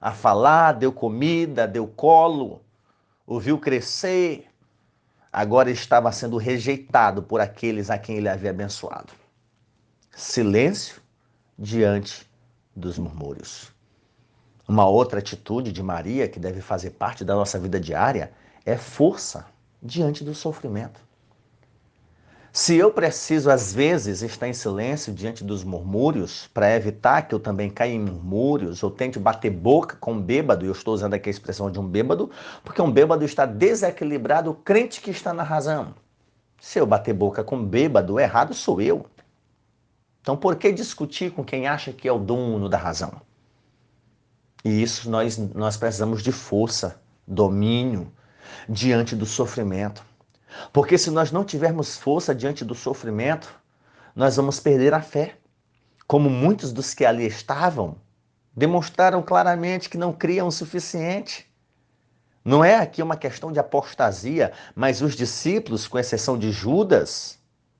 a 0.00 0.12
falar, 0.12 0.72
deu 0.72 0.92
comida, 0.92 1.68
deu 1.68 1.86
colo, 1.86 2.60
o 3.26 3.38
viu 3.38 3.58
crescer, 3.58 4.49
agora 5.32 5.70
estava 5.70 6.10
sendo 6.12 6.36
rejeitado 6.36 7.22
por 7.22 7.40
aqueles 7.40 7.90
a 7.90 7.98
quem 7.98 8.16
ele 8.16 8.28
havia 8.28 8.50
abençoado. 8.50 9.12
Silêncio 10.14 11.00
diante 11.58 12.28
dos 12.74 12.98
murmúrios. 12.98 13.72
Uma 14.66 14.86
outra 14.86 15.18
atitude 15.18 15.72
de 15.72 15.82
Maria 15.82 16.28
que 16.28 16.38
deve 16.38 16.60
fazer 16.60 16.90
parte 16.90 17.24
da 17.24 17.34
nossa 17.34 17.58
vida 17.58 17.80
diária 17.80 18.32
é 18.64 18.76
força 18.76 19.46
diante 19.82 20.22
do 20.22 20.34
sofrimento. 20.34 21.00
Se 22.52 22.76
eu 22.76 22.92
preciso, 22.92 23.48
às 23.48 23.72
vezes, 23.72 24.22
estar 24.22 24.48
em 24.48 24.52
silêncio 24.52 25.14
diante 25.14 25.44
dos 25.44 25.62
murmúrios, 25.62 26.48
para 26.52 26.74
evitar 26.74 27.22
que 27.22 27.34
eu 27.34 27.38
também 27.38 27.70
caia 27.70 27.92
em 27.92 28.00
murmúrios, 28.00 28.82
ou 28.82 28.90
tente 28.90 29.20
bater 29.20 29.50
boca 29.50 29.96
com 29.96 30.14
um 30.14 30.20
bêbado, 30.20 30.64
e 30.64 30.68
eu 30.68 30.72
estou 30.72 30.92
usando 30.94 31.14
aqui 31.14 31.28
a 31.28 31.30
expressão 31.30 31.70
de 31.70 31.78
um 31.78 31.86
bêbado, 31.86 32.28
porque 32.64 32.82
um 32.82 32.90
bêbado 32.90 33.24
está 33.24 33.46
desequilibrado, 33.46 34.52
crente 34.64 35.00
que 35.00 35.12
está 35.12 35.32
na 35.32 35.44
razão. 35.44 35.94
Se 36.60 36.80
eu 36.80 36.86
bater 36.86 37.14
boca 37.14 37.44
com 37.44 37.56
um 37.56 37.64
bêbado, 37.64 38.18
errado 38.18 38.52
sou 38.52 38.80
eu. 38.80 39.06
Então, 40.20 40.36
por 40.36 40.56
que 40.56 40.72
discutir 40.72 41.30
com 41.30 41.44
quem 41.44 41.68
acha 41.68 41.92
que 41.92 42.08
é 42.08 42.12
o 42.12 42.18
dono 42.18 42.68
da 42.68 42.76
razão? 42.76 43.22
E 44.64 44.82
isso 44.82 45.08
nós, 45.08 45.38
nós 45.38 45.76
precisamos 45.76 46.20
de 46.20 46.32
força, 46.32 47.00
domínio 47.26 48.12
diante 48.68 49.14
do 49.14 49.24
sofrimento. 49.24 50.09
Porque 50.72 50.98
se 50.98 51.10
nós 51.10 51.32
não 51.32 51.44
tivermos 51.44 51.96
força 51.96 52.34
diante 52.34 52.64
do 52.64 52.74
sofrimento, 52.74 53.54
nós 54.14 54.36
vamos 54.36 54.60
perder 54.60 54.94
a 54.94 55.02
fé. 55.02 55.36
Como 56.06 56.28
muitos 56.28 56.72
dos 56.72 56.94
que 56.94 57.04
ali 57.04 57.26
estavam 57.26 57.96
demonstraram 58.54 59.22
claramente 59.22 59.88
que 59.88 59.96
não 59.96 60.12
criam 60.12 60.48
o 60.48 60.52
suficiente. 60.52 61.46
Não 62.44 62.64
é 62.64 62.76
aqui 62.76 63.02
uma 63.02 63.16
questão 63.16 63.52
de 63.52 63.58
apostasia, 63.58 64.52
mas 64.74 65.02
os 65.02 65.14
discípulos, 65.14 65.86
com 65.86 65.98
exceção 65.98 66.38
de 66.38 66.50
Judas, 66.50 67.38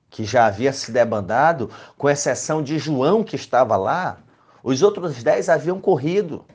que 0.09 0.23
já 0.23 0.45
havia 0.45 0.71
se 0.71 0.91
debandado, 0.91 1.69
com 1.97 2.09
exceção 2.09 2.61
de 2.61 2.77
João, 2.77 3.23
que 3.23 3.35
estava 3.35 3.75
lá, 3.75 4.19
os 4.63 4.81
outros 4.81 5.23
dez 5.23 5.49
haviam 5.49 5.79
corrido 5.79 6.45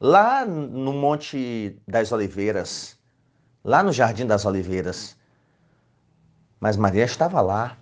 lá 0.00 0.44
no 0.44 0.92
Monte 0.92 1.80
das 1.88 2.12
Oliveiras, 2.12 2.96
lá 3.64 3.82
no 3.82 3.92
Jardim 3.92 4.26
das 4.26 4.44
Oliveiras. 4.44 5.16
Mas 6.58 6.76
Maria 6.76 7.04
estava 7.04 7.40
lá, 7.40 7.76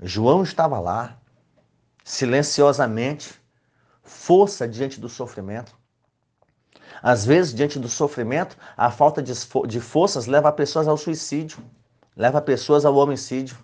João 0.00 0.42
estava 0.42 0.80
lá, 0.80 1.18
silenciosamente, 2.02 3.34
força 4.02 4.68
diante 4.68 5.00
do 5.00 5.08
sofrimento. 5.08 5.76
Às 7.02 7.24
vezes, 7.24 7.54
diante 7.54 7.78
do 7.78 7.88
sofrimento, 7.88 8.56
a 8.76 8.90
falta 8.90 9.22
de 9.22 9.80
forças 9.80 10.26
leva 10.26 10.50
pessoas 10.52 10.88
ao 10.88 10.96
suicídio, 10.96 11.58
leva 12.16 12.40
pessoas 12.40 12.84
ao 12.84 12.94
homicídio, 12.96 13.58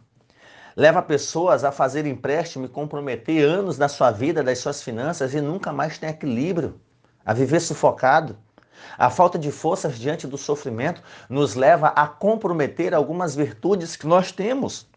leva 0.77 1.01
pessoas 1.03 1.65
a 1.65 1.73
fazer 1.73 2.07
empréstimo 2.07 2.67
e 2.67 2.69
comprometer 2.69 3.45
anos 3.45 3.77
da 3.79 3.89
sua 3.89 4.11
vida, 4.11 4.43
das 4.43 4.59
suas 4.59 4.83
finanças 4.83 5.35
e 5.35 5.41
nunca 5.41 5.73
mais 5.73 5.99
tem 5.99 6.11
equilíbrio, 6.11 6.81
a 7.25 7.33
viver 7.33 7.61
sufocado. 7.61 8.37
A 8.99 9.11
falta 9.11 9.39
de 9.39 9.51
forças 9.51 9.99
diante 9.99 10.27
do 10.27 10.39
sofrimento 10.39 11.03
nos 11.29 11.55
leva 11.55 11.89
a 11.89 12.07
comprometer 12.07 12.95
algumas 12.95 13.35
virtudes 13.35 13.97
que 13.97 14.07
nós 14.07 14.33
temos. 14.33 14.89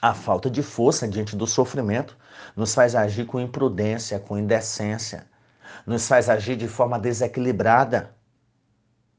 A 0.00 0.14
falta 0.14 0.48
de 0.48 0.62
força 0.62 1.08
diante 1.08 1.34
do 1.34 1.46
sofrimento 1.46 2.16
nos 2.54 2.74
faz 2.74 2.94
agir 2.94 3.26
com 3.26 3.40
imprudência, 3.40 4.20
com 4.20 4.38
indecência, 4.38 5.26
nos 5.84 6.06
faz 6.06 6.28
agir 6.28 6.56
de 6.56 6.68
forma 6.68 6.98
desequilibrada. 6.98 8.14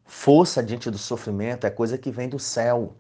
Força 0.05 0.63
diante 0.63 0.89
do 0.89 0.97
sofrimento 0.97 1.67
é 1.67 1.69
coisa 1.69 1.97
que 1.97 2.09
vem 2.09 2.29
do 2.29 2.39
céu. 2.39 2.95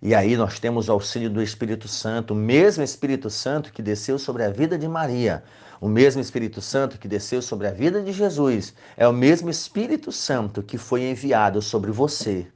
E 0.00 0.14
aí 0.14 0.36
nós 0.36 0.60
temos 0.60 0.88
o 0.88 0.92
auxílio 0.92 1.28
do 1.28 1.42
Espírito 1.42 1.88
Santo, 1.88 2.32
o 2.32 2.36
mesmo 2.36 2.84
Espírito 2.84 3.28
Santo 3.28 3.72
que 3.72 3.82
desceu 3.82 4.16
sobre 4.16 4.44
a 4.44 4.50
vida 4.50 4.78
de 4.78 4.86
Maria, 4.86 5.42
o 5.80 5.88
mesmo 5.88 6.20
Espírito 6.20 6.60
Santo 6.60 6.98
que 6.98 7.08
desceu 7.08 7.42
sobre 7.42 7.66
a 7.66 7.72
vida 7.72 8.00
de 8.00 8.12
Jesus, 8.12 8.74
é 8.96 9.08
o 9.08 9.12
mesmo 9.12 9.50
Espírito 9.50 10.12
Santo 10.12 10.62
que 10.62 10.78
foi 10.78 11.02
enviado 11.02 11.60
sobre 11.60 11.90
você, 11.90 12.46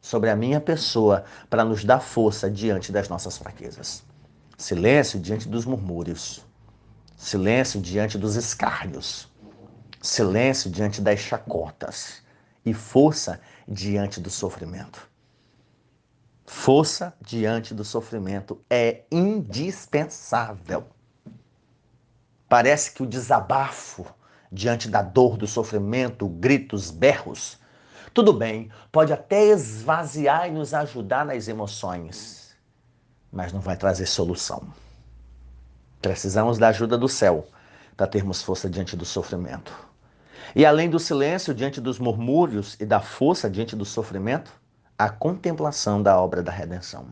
sobre 0.00 0.28
a 0.28 0.34
minha 0.34 0.60
pessoa, 0.60 1.24
para 1.48 1.64
nos 1.64 1.84
dar 1.84 2.00
força 2.00 2.50
diante 2.50 2.90
das 2.90 3.08
nossas 3.08 3.38
fraquezas. 3.38 4.02
Silêncio 4.56 5.20
diante 5.20 5.48
dos 5.48 5.64
murmúrios, 5.64 6.44
silêncio 7.16 7.80
diante 7.80 8.18
dos 8.18 8.34
escárnios, 8.34 9.28
silêncio 10.02 10.68
diante 10.68 11.00
das 11.00 11.20
chacotas 11.20 12.22
e 12.66 12.74
força 12.74 13.40
diante 13.68 14.20
do 14.20 14.30
sofrimento. 14.30 15.07
Força 16.50 17.12
diante 17.20 17.74
do 17.74 17.84
sofrimento 17.84 18.58
é 18.70 19.02
indispensável. 19.12 20.86
Parece 22.48 22.90
que 22.90 23.02
o 23.02 23.06
desabafo 23.06 24.06
diante 24.50 24.88
da 24.88 25.02
dor, 25.02 25.36
do 25.36 25.46
sofrimento, 25.46 26.26
gritos, 26.26 26.90
berros, 26.90 27.58
tudo 28.14 28.32
bem, 28.32 28.70
pode 28.90 29.12
até 29.12 29.44
esvaziar 29.44 30.48
e 30.48 30.50
nos 30.50 30.72
ajudar 30.72 31.26
nas 31.26 31.48
emoções, 31.48 32.56
mas 33.30 33.52
não 33.52 33.60
vai 33.60 33.76
trazer 33.76 34.06
solução. 34.06 34.72
Precisamos 36.00 36.56
da 36.56 36.68
ajuda 36.68 36.96
do 36.96 37.10
céu 37.10 37.46
para 37.94 38.06
termos 38.06 38.42
força 38.42 38.70
diante 38.70 38.96
do 38.96 39.04
sofrimento. 39.04 39.70
E 40.56 40.64
além 40.64 40.88
do 40.88 40.98
silêncio 40.98 41.52
diante 41.52 41.78
dos 41.78 41.98
murmúrios 41.98 42.74
e 42.80 42.86
da 42.86 43.00
força 43.00 43.50
diante 43.50 43.76
do 43.76 43.84
sofrimento, 43.84 44.57
a 44.98 45.08
contemplação 45.08 46.02
da 46.02 46.20
obra 46.20 46.42
da 46.42 46.50
redenção. 46.50 47.06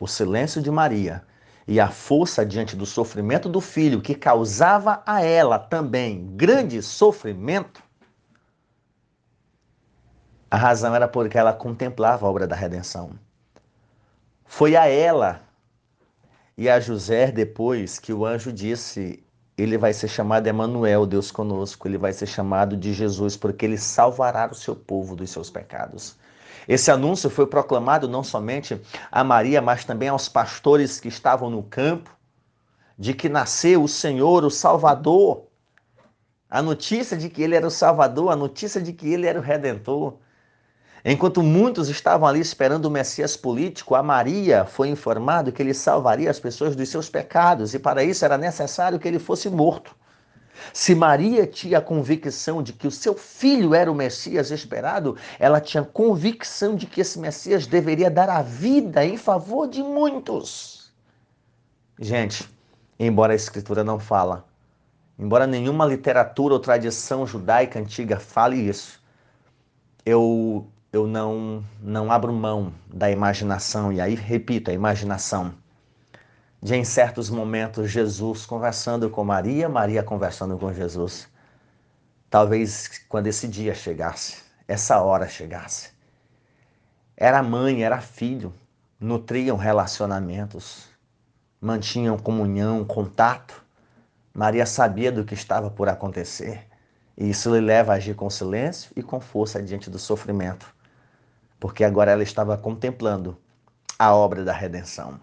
O 0.00 0.06
silêncio 0.06 0.62
de 0.62 0.70
Maria 0.70 1.22
e 1.68 1.78
a 1.78 1.88
força 1.88 2.44
diante 2.44 2.74
do 2.74 2.86
sofrimento 2.86 3.48
do 3.48 3.60
filho, 3.60 4.00
que 4.00 4.14
causava 4.14 5.02
a 5.04 5.22
ela 5.22 5.58
também 5.58 6.34
grande 6.34 6.82
sofrimento, 6.82 7.82
a 10.50 10.56
razão 10.56 10.94
era 10.94 11.06
porque 11.06 11.38
ela 11.38 11.52
contemplava 11.52 12.26
a 12.26 12.28
obra 12.28 12.46
da 12.46 12.56
redenção. 12.56 13.12
Foi 14.44 14.76
a 14.76 14.86
ela 14.86 15.40
e 16.56 16.68
a 16.68 16.78
José 16.80 17.30
depois 17.30 17.98
que 17.98 18.12
o 18.12 18.26
anjo 18.26 18.52
disse: 18.52 19.24
ele 19.56 19.78
vai 19.78 19.92
ser 19.92 20.08
chamado 20.08 20.46
Emanuel, 20.46 21.06
Deus 21.06 21.30
conosco, 21.30 21.88
ele 21.88 21.96
vai 21.96 22.12
ser 22.12 22.26
chamado 22.26 22.76
de 22.76 22.92
Jesus, 22.92 23.36
porque 23.36 23.64
ele 23.64 23.78
salvará 23.78 24.50
o 24.50 24.54
seu 24.54 24.74
povo 24.74 25.14
dos 25.16 25.30
seus 25.30 25.48
pecados. 25.48 26.18
Esse 26.68 26.90
anúncio 26.90 27.28
foi 27.28 27.46
proclamado 27.46 28.08
não 28.08 28.22
somente 28.22 28.80
a 29.10 29.24
Maria, 29.24 29.60
mas 29.60 29.84
também 29.84 30.08
aos 30.08 30.28
pastores 30.28 31.00
que 31.00 31.08
estavam 31.08 31.50
no 31.50 31.62
campo, 31.62 32.10
de 32.98 33.14
que 33.14 33.28
nasceu 33.28 33.82
o 33.82 33.88
Senhor, 33.88 34.44
o 34.44 34.50
Salvador. 34.50 35.46
A 36.48 36.62
notícia 36.62 37.16
de 37.16 37.28
que 37.28 37.42
ele 37.42 37.56
era 37.56 37.66
o 37.66 37.70
Salvador, 37.70 38.30
a 38.30 38.36
notícia 38.36 38.80
de 38.80 38.92
que 38.92 39.12
ele 39.12 39.26
era 39.26 39.38
o 39.38 39.42
Redentor. 39.42 40.18
Enquanto 41.04 41.42
muitos 41.42 41.88
estavam 41.88 42.28
ali 42.28 42.38
esperando 42.38 42.84
o 42.84 42.90
Messias 42.90 43.36
político, 43.36 43.96
a 43.96 44.02
Maria 44.02 44.64
foi 44.64 44.88
informado 44.88 45.50
que 45.50 45.60
ele 45.60 45.74
salvaria 45.74 46.30
as 46.30 46.38
pessoas 46.38 46.76
dos 46.76 46.88
seus 46.88 47.08
pecados 47.08 47.74
e 47.74 47.78
para 47.78 48.04
isso 48.04 48.24
era 48.24 48.38
necessário 48.38 49.00
que 49.00 49.08
ele 49.08 49.18
fosse 49.18 49.50
morto. 49.50 49.96
Se 50.72 50.94
Maria 50.94 51.46
tinha 51.46 51.78
a 51.78 51.82
convicção 51.82 52.62
de 52.62 52.72
que 52.72 52.86
o 52.86 52.90
seu 52.90 53.14
filho 53.14 53.74
era 53.74 53.90
o 53.90 53.94
Messias 53.94 54.50
esperado, 54.50 55.16
ela 55.38 55.60
tinha 55.60 55.82
convicção 55.82 56.74
de 56.74 56.86
que 56.86 57.00
esse 57.00 57.18
Messias 57.18 57.66
deveria 57.66 58.10
dar 58.10 58.28
a 58.28 58.42
vida 58.42 59.04
em 59.04 59.16
favor 59.16 59.68
de 59.68 59.82
muitos. 59.82 60.92
Gente, 61.98 62.48
embora 62.98 63.32
a 63.32 63.36
Escritura 63.36 63.84
não 63.84 63.98
fala, 63.98 64.44
embora 65.18 65.46
nenhuma 65.46 65.86
literatura 65.86 66.54
ou 66.54 66.60
tradição 66.60 67.26
judaica 67.26 67.78
antiga 67.78 68.18
fale 68.18 68.56
isso, 68.56 69.00
eu, 70.04 70.66
eu 70.92 71.06
não, 71.06 71.64
não 71.80 72.10
abro 72.10 72.32
mão 72.32 72.72
da 72.92 73.10
imaginação, 73.10 73.92
e 73.92 74.00
aí 74.00 74.14
repito, 74.14 74.70
a 74.70 74.74
imaginação 74.74 75.54
de 76.62 76.76
em 76.76 76.84
certos 76.84 77.28
momentos 77.28 77.90
Jesus 77.90 78.46
conversando 78.46 79.10
com 79.10 79.24
Maria, 79.24 79.68
Maria 79.68 80.00
conversando 80.00 80.56
com 80.56 80.72
Jesus. 80.72 81.28
Talvez 82.30 83.04
quando 83.08 83.26
esse 83.26 83.48
dia 83.48 83.74
chegasse, 83.74 84.44
essa 84.68 85.02
hora 85.02 85.28
chegasse. 85.28 85.90
Era 87.16 87.42
mãe, 87.42 87.82
era 87.82 88.00
filho, 88.00 88.54
nutriam 89.00 89.56
relacionamentos, 89.56 90.86
mantinham 91.60 92.16
comunhão, 92.16 92.84
contato. 92.84 93.60
Maria 94.32 94.64
sabia 94.64 95.10
do 95.10 95.24
que 95.24 95.34
estava 95.34 95.68
por 95.68 95.88
acontecer. 95.88 96.68
E 97.18 97.28
isso 97.28 97.52
lhe 97.52 97.60
leva 97.60 97.92
a 97.92 97.96
agir 97.96 98.14
com 98.14 98.30
silêncio 98.30 98.92
e 98.94 99.02
com 99.02 99.20
força 99.20 99.60
diante 99.60 99.90
do 99.90 99.98
sofrimento, 99.98 100.72
porque 101.58 101.82
agora 101.84 102.12
ela 102.12 102.22
estava 102.22 102.56
contemplando 102.56 103.36
a 103.98 104.14
obra 104.14 104.44
da 104.44 104.52
redenção. 104.52 105.20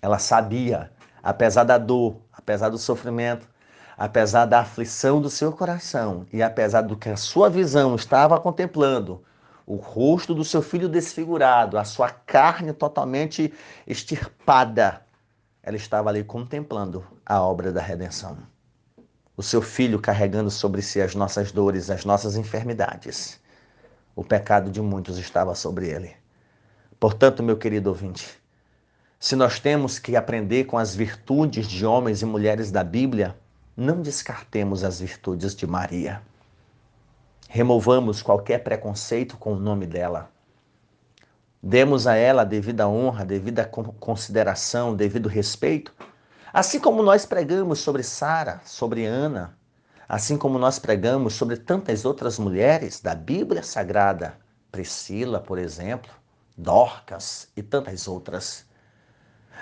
Ela 0.00 0.18
sabia, 0.18 0.90
apesar 1.22 1.64
da 1.64 1.78
dor, 1.78 2.20
apesar 2.32 2.68
do 2.68 2.78
sofrimento, 2.78 3.48
apesar 3.96 4.46
da 4.46 4.60
aflição 4.60 5.20
do 5.20 5.28
seu 5.28 5.52
coração 5.52 6.26
e 6.32 6.42
apesar 6.42 6.82
do 6.82 6.96
que 6.96 7.08
a 7.08 7.16
sua 7.16 7.50
visão 7.50 7.96
estava 7.96 8.40
contemplando, 8.40 9.24
o 9.66 9.76
rosto 9.76 10.34
do 10.34 10.44
seu 10.44 10.62
filho 10.62 10.88
desfigurado, 10.88 11.76
a 11.76 11.84
sua 11.84 12.08
carne 12.08 12.72
totalmente 12.72 13.52
extirpada, 13.86 15.02
ela 15.62 15.76
estava 15.76 16.08
ali 16.08 16.24
contemplando 16.24 17.04
a 17.26 17.42
obra 17.42 17.70
da 17.70 17.82
redenção. 17.82 18.38
O 19.36 19.42
seu 19.42 19.60
filho 19.60 20.00
carregando 20.00 20.50
sobre 20.50 20.80
si 20.80 21.02
as 21.02 21.14
nossas 21.14 21.52
dores, 21.52 21.90
as 21.90 22.04
nossas 22.04 22.36
enfermidades. 22.36 23.38
O 24.16 24.24
pecado 24.24 24.70
de 24.70 24.80
muitos 24.80 25.18
estava 25.18 25.54
sobre 25.54 25.88
ele. 25.88 26.16
Portanto, 26.98 27.42
meu 27.42 27.56
querido 27.56 27.90
ouvinte, 27.90 28.37
se 29.20 29.34
nós 29.34 29.58
temos 29.58 29.98
que 29.98 30.14
aprender 30.14 30.64
com 30.64 30.78
as 30.78 30.94
virtudes 30.94 31.66
de 31.66 31.84
homens 31.84 32.22
e 32.22 32.24
mulheres 32.24 32.70
da 32.70 32.84
Bíblia, 32.84 33.36
não 33.76 34.00
descartemos 34.00 34.84
as 34.84 35.00
virtudes 35.00 35.56
de 35.56 35.66
Maria. 35.66 36.22
Removamos 37.48 38.22
qualquer 38.22 38.62
preconceito 38.62 39.36
com 39.36 39.54
o 39.54 39.58
nome 39.58 39.86
dela. 39.86 40.30
Demos 41.60 42.06
a 42.06 42.14
ela 42.14 42.42
a 42.42 42.44
devida 42.44 42.88
honra, 42.88 43.22
a 43.22 43.26
devida 43.26 43.64
consideração, 43.64 44.94
devido 44.94 45.28
respeito, 45.28 45.92
assim 46.52 46.78
como 46.78 47.02
nós 47.02 47.26
pregamos 47.26 47.80
sobre 47.80 48.04
Sara, 48.04 48.60
sobre 48.64 49.04
Ana, 49.04 49.58
assim 50.08 50.38
como 50.38 50.60
nós 50.60 50.78
pregamos 50.78 51.34
sobre 51.34 51.56
tantas 51.56 52.04
outras 52.04 52.38
mulheres 52.38 53.00
da 53.00 53.16
Bíblia 53.16 53.64
Sagrada, 53.64 54.38
Priscila, 54.70 55.40
por 55.40 55.58
exemplo, 55.58 56.12
Dorcas 56.56 57.48
e 57.56 57.62
tantas 57.62 58.06
outras. 58.06 58.67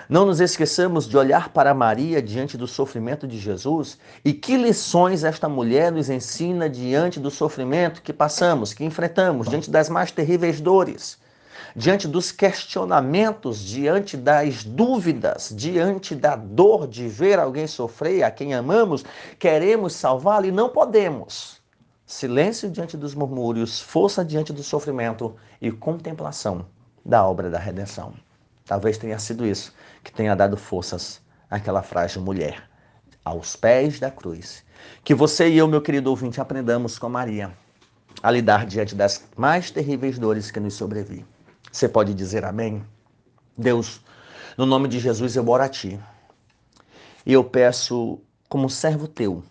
Não 0.09 0.25
nos 0.25 0.39
esqueçamos 0.39 1.05
de 1.05 1.17
olhar 1.17 1.49
para 1.49 1.73
Maria 1.73 2.21
diante 2.21 2.55
do 2.55 2.65
sofrimento 2.65 3.27
de 3.27 3.37
Jesus 3.37 3.97
e 4.23 4.31
que 4.31 4.55
lições 4.55 5.25
esta 5.25 5.49
mulher 5.49 5.91
nos 5.91 6.09
ensina 6.09 6.69
diante 6.69 7.19
do 7.19 7.29
sofrimento 7.29 8.01
que 8.01 8.13
passamos, 8.13 8.73
que 8.73 8.85
enfrentamos, 8.85 9.49
diante 9.49 9.69
das 9.69 9.89
mais 9.89 10.09
terríveis 10.09 10.61
dores, 10.61 11.17
diante 11.75 12.07
dos 12.07 12.31
questionamentos, 12.31 13.59
diante 13.59 14.15
das 14.15 14.63
dúvidas, 14.63 15.51
diante 15.53 16.15
da 16.15 16.37
dor 16.37 16.87
de 16.87 17.05
ver 17.09 17.37
alguém 17.37 17.67
sofrer, 17.67 18.23
a 18.23 18.31
quem 18.31 18.53
amamos, 18.53 19.03
queremos 19.37 19.91
salvá-lo 19.91 20.45
e 20.45 20.51
não 20.51 20.69
podemos. 20.69 21.61
Silêncio 22.05 22.69
diante 22.69 22.95
dos 22.95 23.13
murmúrios, 23.13 23.81
força 23.81 24.23
diante 24.23 24.53
do 24.53 24.63
sofrimento 24.63 25.35
e 25.61 25.69
contemplação 25.69 26.65
da 27.05 27.27
obra 27.27 27.49
da 27.49 27.59
redenção. 27.59 28.13
Talvez 28.65 28.97
tenha 28.97 29.19
sido 29.19 29.45
isso 29.45 29.73
que 30.07 30.13
tenha 30.13 30.33
dado 30.35 30.55
forças 30.55 31.21
àquela 31.49 31.83
frágil 31.83 32.21
mulher, 32.21 32.63
aos 33.25 33.57
pés 33.57 33.99
da 33.99 34.09
cruz. 34.09 34.63
Que 35.03 35.13
você 35.13 35.49
e 35.49 35.57
eu, 35.57 35.67
meu 35.67 35.81
querido 35.81 36.09
ouvinte, 36.09 36.39
aprendamos 36.39 36.97
com 36.97 37.09
Maria 37.09 37.51
a 38.23 38.31
lidar 38.31 38.65
diante 38.65 38.95
das 38.95 39.27
mais 39.35 39.69
terríveis 39.69 40.17
dores 40.17 40.49
que 40.49 40.61
nos 40.61 40.75
sobrevivem. 40.75 41.25
Você 41.69 41.89
pode 41.89 42.13
dizer 42.13 42.45
amém? 42.45 42.85
Deus, 43.57 43.99
no 44.57 44.65
nome 44.65 44.87
de 44.87 44.97
Jesus 44.97 45.35
eu 45.35 45.47
oro 45.47 45.63
a 45.63 45.67
Ti. 45.67 45.99
E 47.25 47.33
eu 47.33 47.43
peço, 47.43 48.21
como 48.47 48.69
servo 48.69 49.09
Teu, 49.09 49.43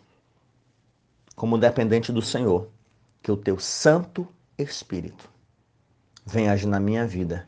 como 1.37 1.59
dependente 1.59 2.11
do 2.11 2.23
Senhor, 2.23 2.71
que 3.23 3.31
o 3.31 3.37
Teu 3.37 3.59
Santo 3.59 4.27
Espírito 4.57 5.29
venha 6.25 6.53
agir 6.53 6.67
na 6.67 6.81
minha 6.81 7.07
vida 7.07 7.47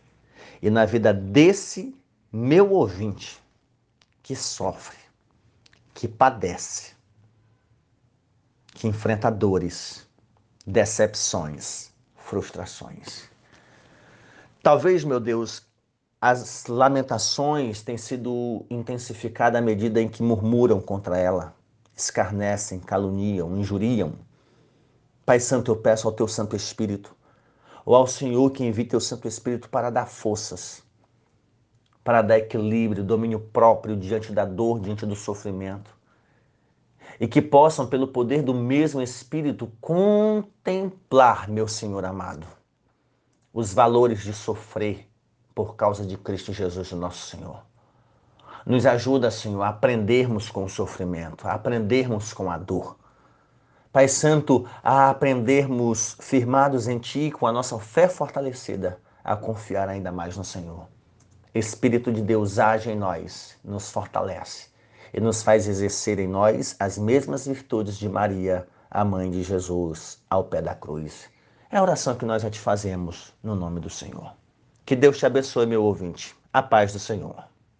e 0.60 0.68
na 0.68 0.84
vida 0.84 1.14
desse 1.14 1.96
meu 2.30 2.72
ouvinte 2.72 3.42
que 4.22 4.36
sofre, 4.36 4.98
que 5.94 6.06
padece, 6.06 6.92
que 8.66 8.86
enfrenta 8.86 9.30
dores, 9.30 10.06
decepções, 10.66 11.90
frustrações. 12.14 13.30
Talvez, 14.62 15.04
meu 15.04 15.18
Deus, 15.18 15.66
as 16.20 16.66
lamentações 16.66 17.80
tenham 17.80 17.96
sido 17.96 18.66
intensificadas 18.68 19.58
à 19.58 19.64
medida 19.64 19.98
em 19.98 20.08
que 20.08 20.22
murmuram 20.22 20.82
contra 20.82 21.16
ela, 21.16 21.54
escarnecem, 21.96 22.78
caluniam, 22.78 23.56
injuriam. 23.56 24.18
Pai 25.24 25.40
Santo, 25.40 25.70
eu 25.70 25.76
peço 25.76 26.06
ao 26.06 26.12
teu 26.12 26.28
Santo 26.28 26.54
Espírito 26.54 27.16
ou 27.86 27.94
ao 27.94 28.06
Senhor 28.06 28.50
que 28.50 28.62
envie 28.62 28.84
teu 28.84 29.00
Santo 29.00 29.26
Espírito 29.26 29.70
para 29.70 29.88
dar 29.88 30.06
forças, 30.06 30.82
para 32.08 32.22
dar 32.22 32.38
equilíbrio, 32.38 33.04
domínio 33.04 33.38
próprio 33.38 33.94
diante 33.94 34.32
da 34.32 34.46
dor, 34.46 34.80
diante 34.80 35.04
do 35.04 35.14
sofrimento. 35.14 35.94
E 37.20 37.28
que 37.28 37.42
possam, 37.42 37.86
pelo 37.86 38.08
poder 38.08 38.40
do 38.40 38.54
mesmo 38.54 39.02
Espírito, 39.02 39.70
contemplar, 39.78 41.50
meu 41.50 41.68
Senhor 41.68 42.02
amado, 42.06 42.46
os 43.52 43.74
valores 43.74 44.22
de 44.22 44.32
sofrer 44.32 45.06
por 45.54 45.76
causa 45.76 46.02
de 46.06 46.16
Cristo 46.16 46.50
Jesus, 46.50 46.92
nosso 46.92 47.26
Senhor. 47.26 47.62
Nos 48.64 48.86
ajuda, 48.86 49.30
Senhor, 49.30 49.60
a 49.60 49.68
aprendermos 49.68 50.48
com 50.48 50.64
o 50.64 50.68
sofrimento, 50.70 51.46
a 51.46 51.52
aprendermos 51.52 52.32
com 52.32 52.50
a 52.50 52.56
dor 52.56 52.96
Pai 53.92 54.08
Santo, 54.08 54.64
a 54.82 55.10
aprendermos 55.10 56.16
firmados 56.20 56.88
em 56.88 56.98
Ti, 56.98 57.30
com 57.30 57.46
a 57.46 57.52
nossa 57.52 57.78
fé 57.78 58.08
fortalecida, 58.08 58.98
a 59.22 59.36
confiar 59.36 59.90
ainda 59.90 60.10
mais 60.10 60.38
no 60.38 60.44
Senhor. 60.44 60.86
Espírito 61.54 62.12
de 62.12 62.20
Deus 62.20 62.58
age 62.58 62.90
em 62.90 62.96
nós, 62.96 63.56
nos 63.64 63.90
fortalece 63.90 64.68
e 65.14 65.20
nos 65.20 65.42
faz 65.42 65.66
exercer 65.66 66.18
em 66.18 66.28
nós 66.28 66.76
as 66.78 66.98
mesmas 66.98 67.46
virtudes 67.46 67.96
de 67.96 68.08
Maria, 68.08 68.66
a 68.90 69.04
mãe 69.04 69.30
de 69.30 69.42
Jesus, 69.42 70.22
ao 70.28 70.44
pé 70.44 70.60
da 70.60 70.74
cruz. 70.74 71.30
É 71.70 71.78
a 71.78 71.82
oração 71.82 72.14
que 72.14 72.26
nós 72.26 72.42
já 72.42 72.50
te 72.50 72.60
fazemos 72.60 73.34
no 73.42 73.54
nome 73.54 73.80
do 73.80 73.90
Senhor. 73.90 74.34
Que 74.84 74.94
Deus 74.94 75.18
te 75.18 75.26
abençoe, 75.26 75.66
meu 75.66 75.82
ouvinte. 75.82 76.34
A 76.52 76.62
paz 76.62 76.92
do 76.92 76.98
Senhor. 76.98 77.47